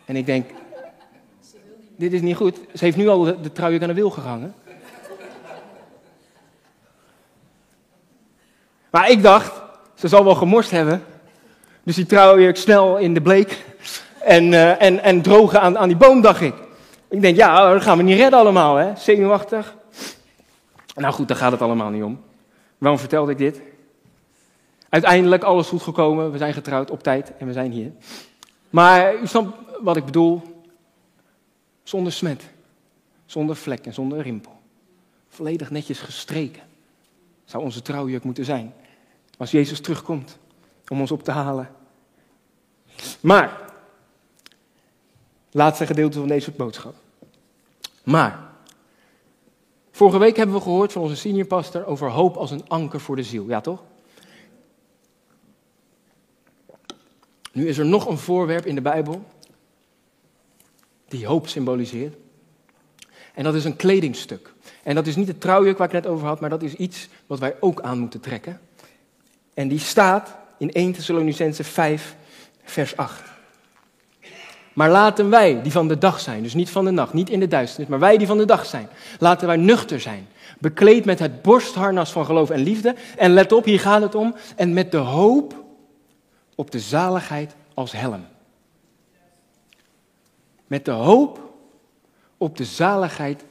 [0.05, 0.49] En ik denk,
[1.98, 2.60] dit is niet goed.
[2.74, 4.54] Ze heeft nu al de, de aan de wil gehangen.
[8.89, 9.62] Maar ik dacht,
[9.93, 11.04] ze zal wel gemorst hebben.
[11.84, 13.64] Dus die trouwjurk snel in de bleek
[14.20, 16.54] en, uh, en, en drogen aan, aan die boom, dacht ik.
[17.10, 18.96] Ik denk, ja, dat gaan we niet redden allemaal, hè.
[18.96, 19.76] Zenuwachtig.
[20.96, 22.22] Nou goed, daar gaat het allemaal niet om.
[22.78, 23.62] Waarom vertelde ik dit?
[24.89, 26.32] Uiteindelijk alles goed gekomen.
[26.32, 27.91] We zijn getrouwd op tijd en we zijn hier.
[28.70, 30.41] Maar u snapt wat ik bedoel.
[31.86, 32.44] Zonder smet,
[33.26, 34.60] zonder vlek en zonder rimpel.
[35.30, 36.64] Volledig netjes gestreken
[37.46, 38.74] zou onze trouwjurk moeten zijn.
[39.38, 40.38] Als Jezus terugkomt
[40.88, 41.70] om ons op te halen.
[43.20, 43.72] Maar,
[45.52, 46.96] laatste gedeelte van deze boodschap.
[48.04, 48.50] Maar,
[49.92, 53.24] vorige week hebben we gehoord van onze seniorpastor over hoop als een anker voor de
[53.24, 53.48] ziel.
[53.48, 53.84] Ja, toch?
[57.52, 59.26] Nu is er nog een voorwerp in de Bijbel
[61.08, 62.16] die hoop symboliseert.
[63.34, 64.53] En dat is een kledingstuk.
[64.84, 67.08] En dat is niet het trouwjurk waar ik net over had, maar dat is iets
[67.28, 68.60] wat wij ook aan moeten trekken.
[69.53, 72.16] En die staat in 1 Thessalonicense 5,
[72.64, 73.24] vers 8.
[74.74, 77.39] Maar laten wij, die van de dag zijn, dus niet van de nacht, niet in
[77.39, 78.89] de duisternis, maar wij die van de dag zijn,
[79.20, 80.28] laten wij nuchter zijn,
[80.60, 82.95] bekleed met het borstharnas van geloof en liefde.
[83.18, 85.64] En let op, hier gaat het om, en met de hoop
[86.56, 88.26] op de zaligheid als helm.
[90.68, 91.39] Met de hoop
[92.38, 93.43] op de zaligheid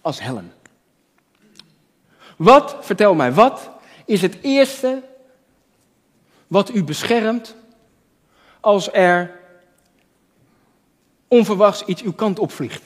[0.00, 0.52] als helm.
[2.36, 3.70] Wat, vertel mij, wat
[4.04, 5.02] is het eerste
[6.46, 7.54] wat u beschermt
[8.60, 9.40] als er
[11.28, 12.82] onverwachts iets uw kant opvliegt?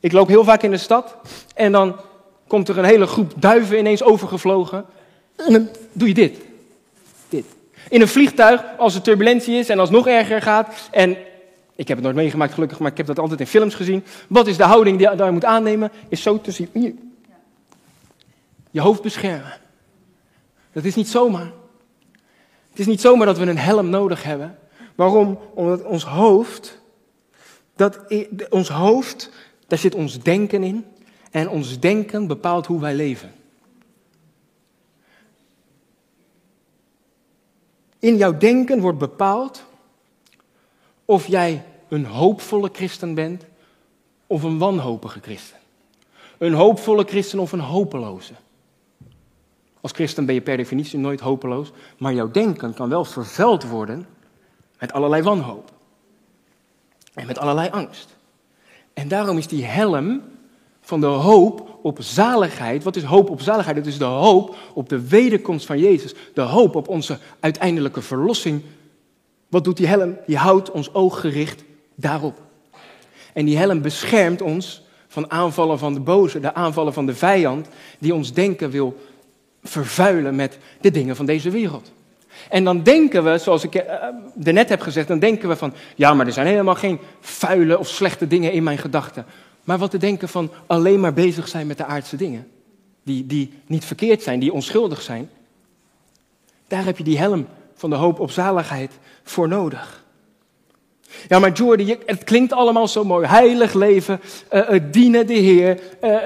[0.00, 1.16] Ik loop heel vaak in de stad
[1.54, 1.96] en dan
[2.46, 4.84] komt er een hele groep duiven ineens overgevlogen.
[5.36, 6.38] En dan doe je dit.
[7.28, 7.44] Dit.
[7.88, 11.16] In een vliegtuig, als er turbulentie is en als het nog erger gaat en
[11.74, 14.04] Ik heb het nooit meegemaakt gelukkig, maar ik heb dat altijd in films gezien.
[14.28, 15.90] Wat is de houding die je daar moet aannemen?
[16.08, 16.68] Is zo zien.
[16.72, 16.94] Hier.
[18.70, 19.60] Je hoofd beschermen.
[20.72, 21.52] Dat is niet zomaar.
[22.70, 24.58] Het is niet zomaar dat we een helm nodig hebben.
[24.94, 25.38] Waarom?
[25.54, 26.80] Omdat ons hoofd,
[27.76, 28.00] dat,
[28.50, 29.30] ons hoofd,
[29.66, 30.84] daar zit ons denken in.
[31.30, 33.32] En ons denken bepaalt hoe wij leven.
[37.98, 39.64] In jouw denken wordt bepaald
[41.12, 43.44] of jij een hoopvolle christen bent
[44.26, 45.56] of een wanhopige christen.
[46.38, 48.32] Een hoopvolle christen of een hopeloze.
[49.80, 54.06] Als christen ben je per definitie nooit hopeloos, maar jouw denken kan wel vervuild worden
[54.78, 55.70] met allerlei wanhoop.
[57.14, 58.16] En met allerlei angst.
[58.94, 60.22] En daarom is die helm
[60.80, 62.82] van de hoop op zaligheid.
[62.82, 63.76] Wat is hoop op zaligheid?
[63.76, 66.14] Het is de hoop op de wederkomst van Jezus.
[66.34, 68.62] De hoop op onze uiteindelijke verlossing.
[69.52, 70.16] Wat doet die helm?
[70.26, 72.40] Die houdt ons oog gericht daarop.
[73.32, 77.68] En die helm beschermt ons van aanvallen van de boze, de aanvallen van de vijand,
[77.98, 79.00] die ons denken wil
[79.62, 81.92] vervuilen met de dingen van deze wereld.
[82.48, 83.82] En dan denken we, zoals ik uh,
[84.52, 87.88] net heb gezegd, dan denken we van, ja, maar er zijn helemaal geen vuile of
[87.88, 89.26] slechte dingen in mijn gedachten.
[89.64, 92.48] Maar wat te denken van alleen maar bezig zijn met de aardse dingen,
[93.02, 95.30] die, die niet verkeerd zijn, die onschuldig zijn.
[96.68, 97.46] Daar heb je die helm
[97.82, 100.04] van de hoop op zaligheid voor nodig.
[101.28, 103.26] Ja, maar Jordi, het klinkt allemaal zo mooi.
[103.26, 104.20] Heilig leven,
[104.52, 106.20] uh, dienen de Heer, uh,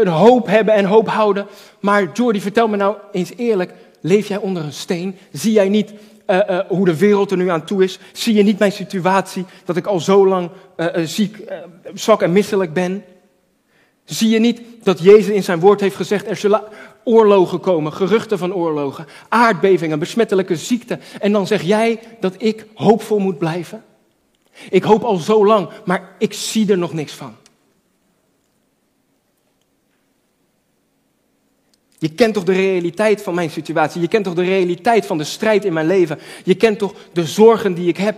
[0.00, 1.46] een hoop hebben en hoop houden.
[1.80, 5.16] Maar Jordi, vertel me nou eens eerlijk, leef jij onder een steen?
[5.32, 5.92] Zie jij niet
[6.68, 7.98] hoe de wereld er nu aan toe is?
[8.12, 10.50] Zie je niet mijn situatie, dat ik al zo lang
[11.04, 11.36] ziek,
[11.94, 13.04] zwak en misselijk ben?
[14.04, 16.62] Zie je niet dat Jezus in zijn woord heeft gezegd, er zullen
[17.06, 21.00] oorlogen komen, geruchten van oorlogen, aardbevingen, besmettelijke ziekten.
[21.20, 23.84] En dan zeg jij dat ik hoopvol moet blijven?
[24.70, 27.34] Ik hoop al zo lang, maar ik zie er nog niks van.
[31.98, 34.00] Je kent toch de realiteit van mijn situatie?
[34.00, 36.18] Je kent toch de realiteit van de strijd in mijn leven?
[36.44, 38.16] Je kent toch de zorgen die ik heb?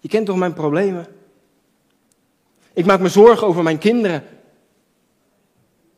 [0.00, 1.06] Je kent toch mijn problemen?
[2.72, 4.24] Ik maak me zorgen over mijn kinderen.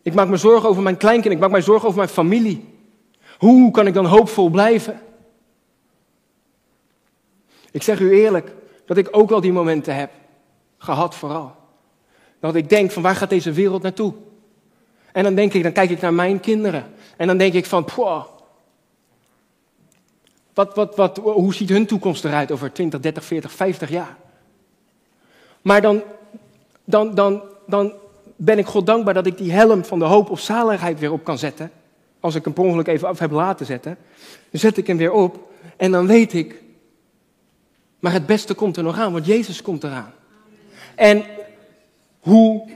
[0.03, 1.39] Ik maak me zorgen over mijn kleinkinderen.
[1.39, 2.69] Ik maak me zorgen over mijn familie.
[3.39, 5.01] Hoe kan ik dan hoopvol blijven?
[7.71, 8.55] Ik zeg u eerlijk,
[8.87, 10.11] dat ik ook wel die momenten heb
[10.79, 11.55] gehad vooral.
[12.41, 14.15] Dat ik denk van waar gaat deze wereld naartoe?
[15.13, 16.85] En dan denk ik, dan kijk ik naar mijn kinderen.
[17.17, 18.25] En dan denk ik van, poh,
[20.55, 24.17] wat, wat, wat, hoe ziet hun toekomst eruit over 20, 30, 40, 50 jaar?
[25.63, 26.03] Maar dan,
[26.85, 27.93] dan, dan, dan
[28.45, 31.25] ben ik God dankbaar dat ik die helm van de hoop of zaligheid weer op
[31.25, 31.71] kan zetten.
[32.21, 33.97] Als ik hem per ongeluk even af heb laten zetten,
[34.51, 35.51] dan zet ik hem weer op.
[35.77, 36.63] En dan weet ik,
[37.99, 40.13] maar het beste komt er nog aan, want Jezus komt eraan.
[40.95, 41.25] En
[42.21, 42.71] hoe,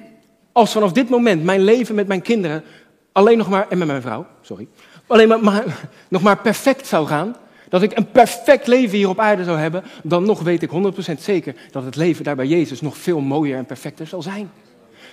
[0.52, 2.64] als vanaf dit moment mijn leven met mijn kinderen
[3.12, 4.68] alleen nog maar, en met mijn vrouw, sorry,
[5.06, 5.64] alleen maar,
[6.08, 7.36] nog maar perfect zou gaan,
[7.68, 11.18] dat ik een perfect leven hier op aarde zou hebben, dan nog weet ik 100%
[11.18, 14.50] zeker dat het leven daar bij Jezus nog veel mooier en perfecter zal zijn.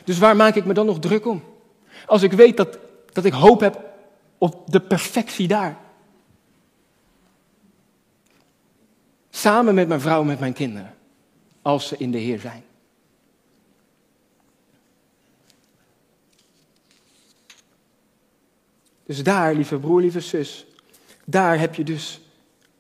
[0.04, 1.44] Dus waar maak ik me dan nog druk om?
[2.06, 2.78] Als ik weet dat,
[3.12, 3.80] dat ik hoop heb
[4.38, 5.78] op de perfectie daar.
[9.30, 10.96] Samen met mijn vrouw en met mijn kinderen.
[11.62, 12.64] Als ze in de Heer zijn.
[19.06, 20.66] Dus daar, lieve broer, lieve zus,
[21.26, 22.22] daar heb je dus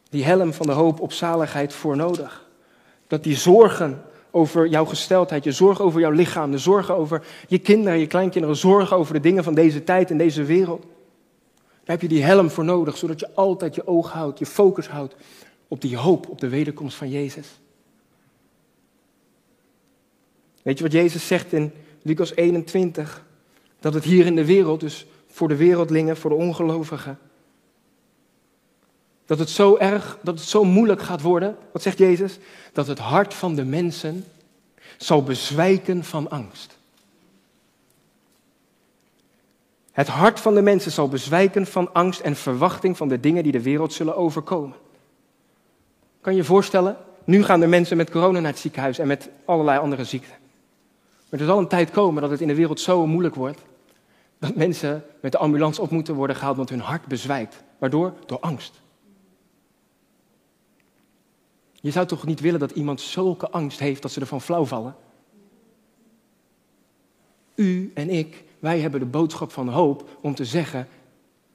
[0.09, 2.47] die helm van de hoop op zaligheid voor nodig.
[3.07, 4.03] Dat die zorgen
[4.35, 8.55] over jouw gesteldheid, je zorgen over jouw lichaam, de zorgen over je kinderen, je kleinkinderen,
[8.55, 10.81] zorgen over de dingen van deze tijd en deze wereld.
[11.83, 14.87] Daar heb je die helm voor nodig, zodat je altijd je oog houdt, je focus
[14.87, 15.15] houdt
[15.67, 17.47] op die hoop op de wederkomst van Jezus.
[20.61, 21.71] Weet je wat Jezus zegt in
[22.01, 23.25] Lucas 21?
[23.79, 27.19] Dat het hier in de wereld, dus voor de wereldlingen, voor de ongelovigen,
[29.25, 31.57] dat het zo erg, dat het zo moeilijk gaat worden.
[31.71, 32.37] Wat zegt Jezus?
[32.73, 34.25] Dat het hart van de mensen
[34.97, 36.77] zal bezwijken van angst.
[39.91, 43.51] Het hart van de mensen zal bezwijken van angst en verwachting van de dingen die
[43.51, 44.77] de wereld zullen overkomen.
[46.21, 46.97] Kan je je voorstellen?
[47.23, 50.35] Nu gaan er mensen met corona naar het ziekenhuis en met allerlei andere ziekten.
[51.29, 53.59] Maar er zal een tijd komen dat het in de wereld zo moeilijk wordt
[54.43, 57.63] dat mensen met de ambulance op moeten worden gehaald, want hun hart bezwijkt.
[57.77, 58.13] Waardoor?
[58.25, 58.81] Door angst.
[61.83, 64.95] Je zou toch niet willen dat iemand zulke angst heeft dat ze ervan flauw vallen?
[67.55, 70.87] U en ik, wij hebben de boodschap van hoop om te zeggen: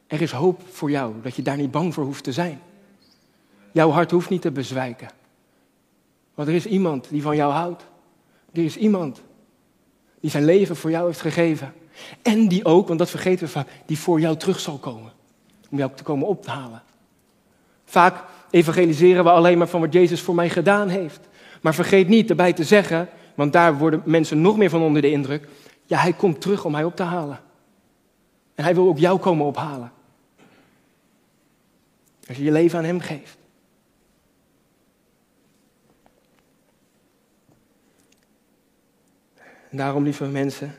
[0.06, 2.60] er is hoop voor jou, dat je daar niet bang voor hoeft te zijn.
[3.72, 5.08] Jouw hart hoeft niet te bezwijken.
[6.34, 7.86] Want er is iemand die van jou houdt.
[8.52, 9.22] Er is iemand
[10.20, 11.74] die zijn leven voor jou heeft gegeven.
[12.22, 15.12] En die ook, want dat vergeten we vaak, die voor jou terug zal komen.
[15.70, 16.82] Om jou te komen op te halen.
[17.84, 21.28] Vaak evangeliseren we alleen maar van wat Jezus voor mij gedaan heeft.
[21.60, 25.10] Maar vergeet niet erbij te zeggen, want daar worden mensen nog meer van onder de
[25.10, 25.48] indruk.
[25.86, 27.40] Ja, hij komt terug om mij op te halen.
[28.54, 29.92] En hij wil ook jou komen ophalen.
[32.28, 33.38] Als je je leven aan hem geeft.
[39.70, 40.74] En daarom, lieve mensen,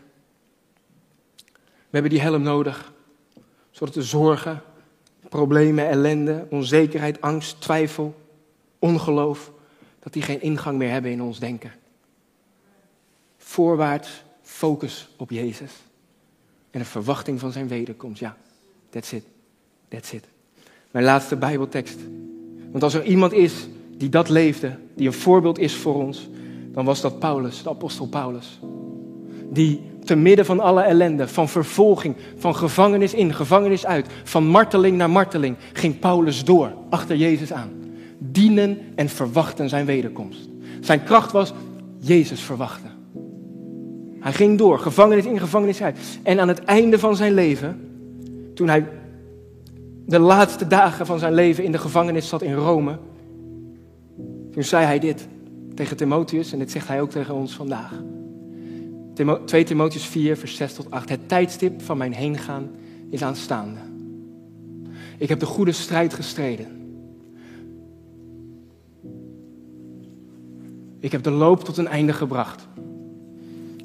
[1.45, 2.93] we hebben die helm nodig.
[3.72, 4.61] Zodat de zorgen,
[5.30, 8.16] problemen, ellende, onzekerheid, angst, twijfel,
[8.80, 9.52] ongeloof,
[10.00, 11.72] dat die geen ingang meer hebben in ons denken.
[13.38, 15.72] Voorwaarts, focus op Jezus.
[16.72, 18.20] En een verwachting van zijn wederkomst.
[18.20, 18.38] Ja,
[18.90, 19.24] that's it.
[19.88, 20.24] That's it.
[20.92, 22.00] Mijn laatste Bijbeltekst.
[22.72, 23.68] Want als er iemand is
[23.98, 26.30] die dat leefde, die een voorbeeld is voor ons,
[26.72, 28.60] dan was dat Paulus, de apostel Paulus.
[29.50, 34.97] Die te midden van alle ellende, van vervolging, van gevangenis in, gevangenis uit, van marteling
[34.97, 37.70] naar marteling, ging Paulus door, achter Jezus aan.
[38.18, 40.49] Dienen en verwachten zijn wederkomst.
[40.82, 41.53] Zijn kracht was
[41.99, 42.91] Jezus verwachten.
[44.20, 45.99] Hij ging door, gevangenis in, gevangenis uit.
[46.24, 47.89] En aan het einde van zijn leven,
[48.53, 48.88] toen hij
[50.05, 52.97] de laatste dagen van zijn leven in de gevangenis zat in Rome,
[54.51, 55.28] toen zei hij dit
[55.76, 57.93] tegen Timotheus en dit zegt hij ook tegen ons vandaag.
[59.45, 61.09] 2 Timotheus 4, vers 6 tot 8.
[61.09, 62.70] Het tijdstip van mijn heengaan
[63.09, 63.80] is aanstaande.
[65.17, 66.67] Ik heb de goede strijd gestreden.
[70.99, 72.67] Ik heb de loop tot een einde gebracht.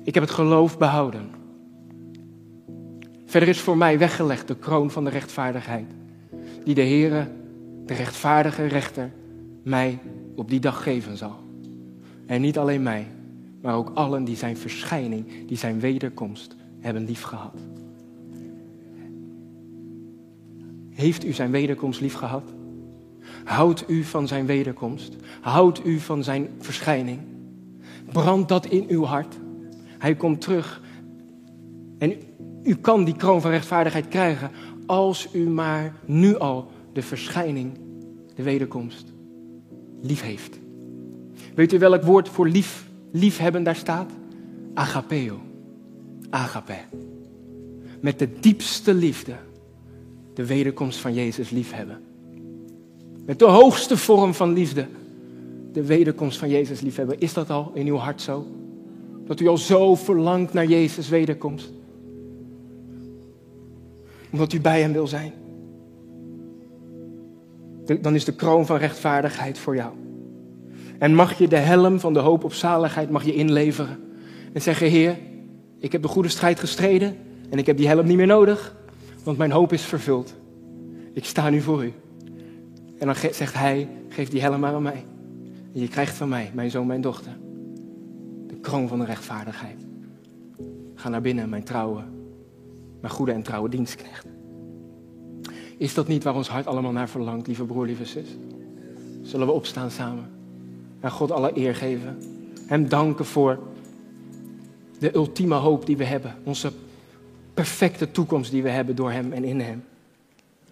[0.02, 1.30] Ik heb het geloof behouden.
[3.26, 5.86] Verder is voor mij weggelegd de kroon van de rechtvaardigheid,
[6.64, 7.28] die de Heere,
[7.86, 9.10] de rechtvaardige rechter,
[9.62, 9.98] mij
[10.34, 11.36] op die dag geven zal.
[12.26, 13.06] En niet alleen mij,
[13.64, 17.54] maar ook allen die zijn verschijning, die zijn wederkomst hebben liefgehad.
[20.90, 22.42] Heeft u zijn wederkomst liefgehad?
[23.44, 25.16] Houdt u van zijn wederkomst?
[25.40, 27.20] Houdt u van zijn verschijning?
[28.12, 29.38] Brandt dat in uw hart?
[29.98, 30.82] Hij komt terug.
[31.98, 32.12] En
[32.62, 34.50] u kan die kroon van rechtvaardigheid krijgen
[34.86, 37.78] als u maar nu al de verschijning,
[38.34, 39.12] de wederkomst,
[40.00, 40.58] lief heeft.
[41.54, 42.83] Weet u welk woord voor lief
[43.14, 44.10] liefhebben daar staat?
[44.74, 45.40] Agapeo.
[46.30, 46.76] Agape.
[48.00, 49.34] Met de diepste liefde
[50.34, 52.00] de wederkomst van Jezus liefhebben.
[53.26, 54.86] Met de hoogste vorm van liefde
[55.72, 57.20] de wederkomst van Jezus liefhebben.
[57.20, 58.46] Is dat al in uw hart zo?
[59.26, 61.72] Dat u al zo verlangt naar Jezus wederkomst?
[64.30, 65.32] Omdat u bij Hem wil zijn.
[68.00, 70.03] Dan is de kroon van rechtvaardigheid voor jou.
[70.98, 73.98] En mag je de helm van de hoop op zaligheid mag je inleveren.
[74.52, 75.18] En zeggen, Heer,
[75.78, 77.16] ik heb de goede strijd gestreden
[77.50, 78.76] en ik heb die helm niet meer nodig,
[79.24, 80.34] want mijn hoop is vervuld.
[81.12, 81.92] Ik sta nu voor u.
[82.98, 85.04] En dan zegt hij, geef die helm maar aan mij.
[85.74, 87.32] En je krijgt van mij, mijn zoon, mijn dochter,
[88.46, 89.86] de kroon van de rechtvaardigheid.
[90.94, 92.02] Ga naar binnen, mijn trouwe,
[93.00, 94.26] mijn goede en trouwe dienstknecht.
[95.78, 98.28] Is dat niet waar ons hart allemaal naar verlangt, lieve broer, lieve zus?
[99.22, 100.30] Zullen we opstaan samen?
[101.04, 102.18] En God alle eer geven.
[102.66, 103.58] Hem danken voor
[104.98, 106.34] de ultieme hoop die we hebben.
[106.44, 106.72] Onze
[107.54, 109.84] perfecte toekomst die we hebben door Hem en in Hem.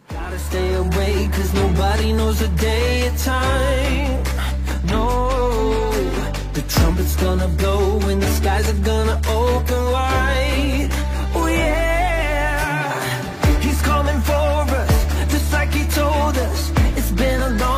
[0.06, 4.20] Gotta stay away cause nobody knows the day or time.
[4.86, 5.28] No,
[6.52, 10.88] the trumpet's gonna blow and the skies are gonna open wide.
[11.34, 12.92] Oh yeah,
[13.60, 16.70] he's coming for us, just like he told us.
[16.96, 17.71] It's been a long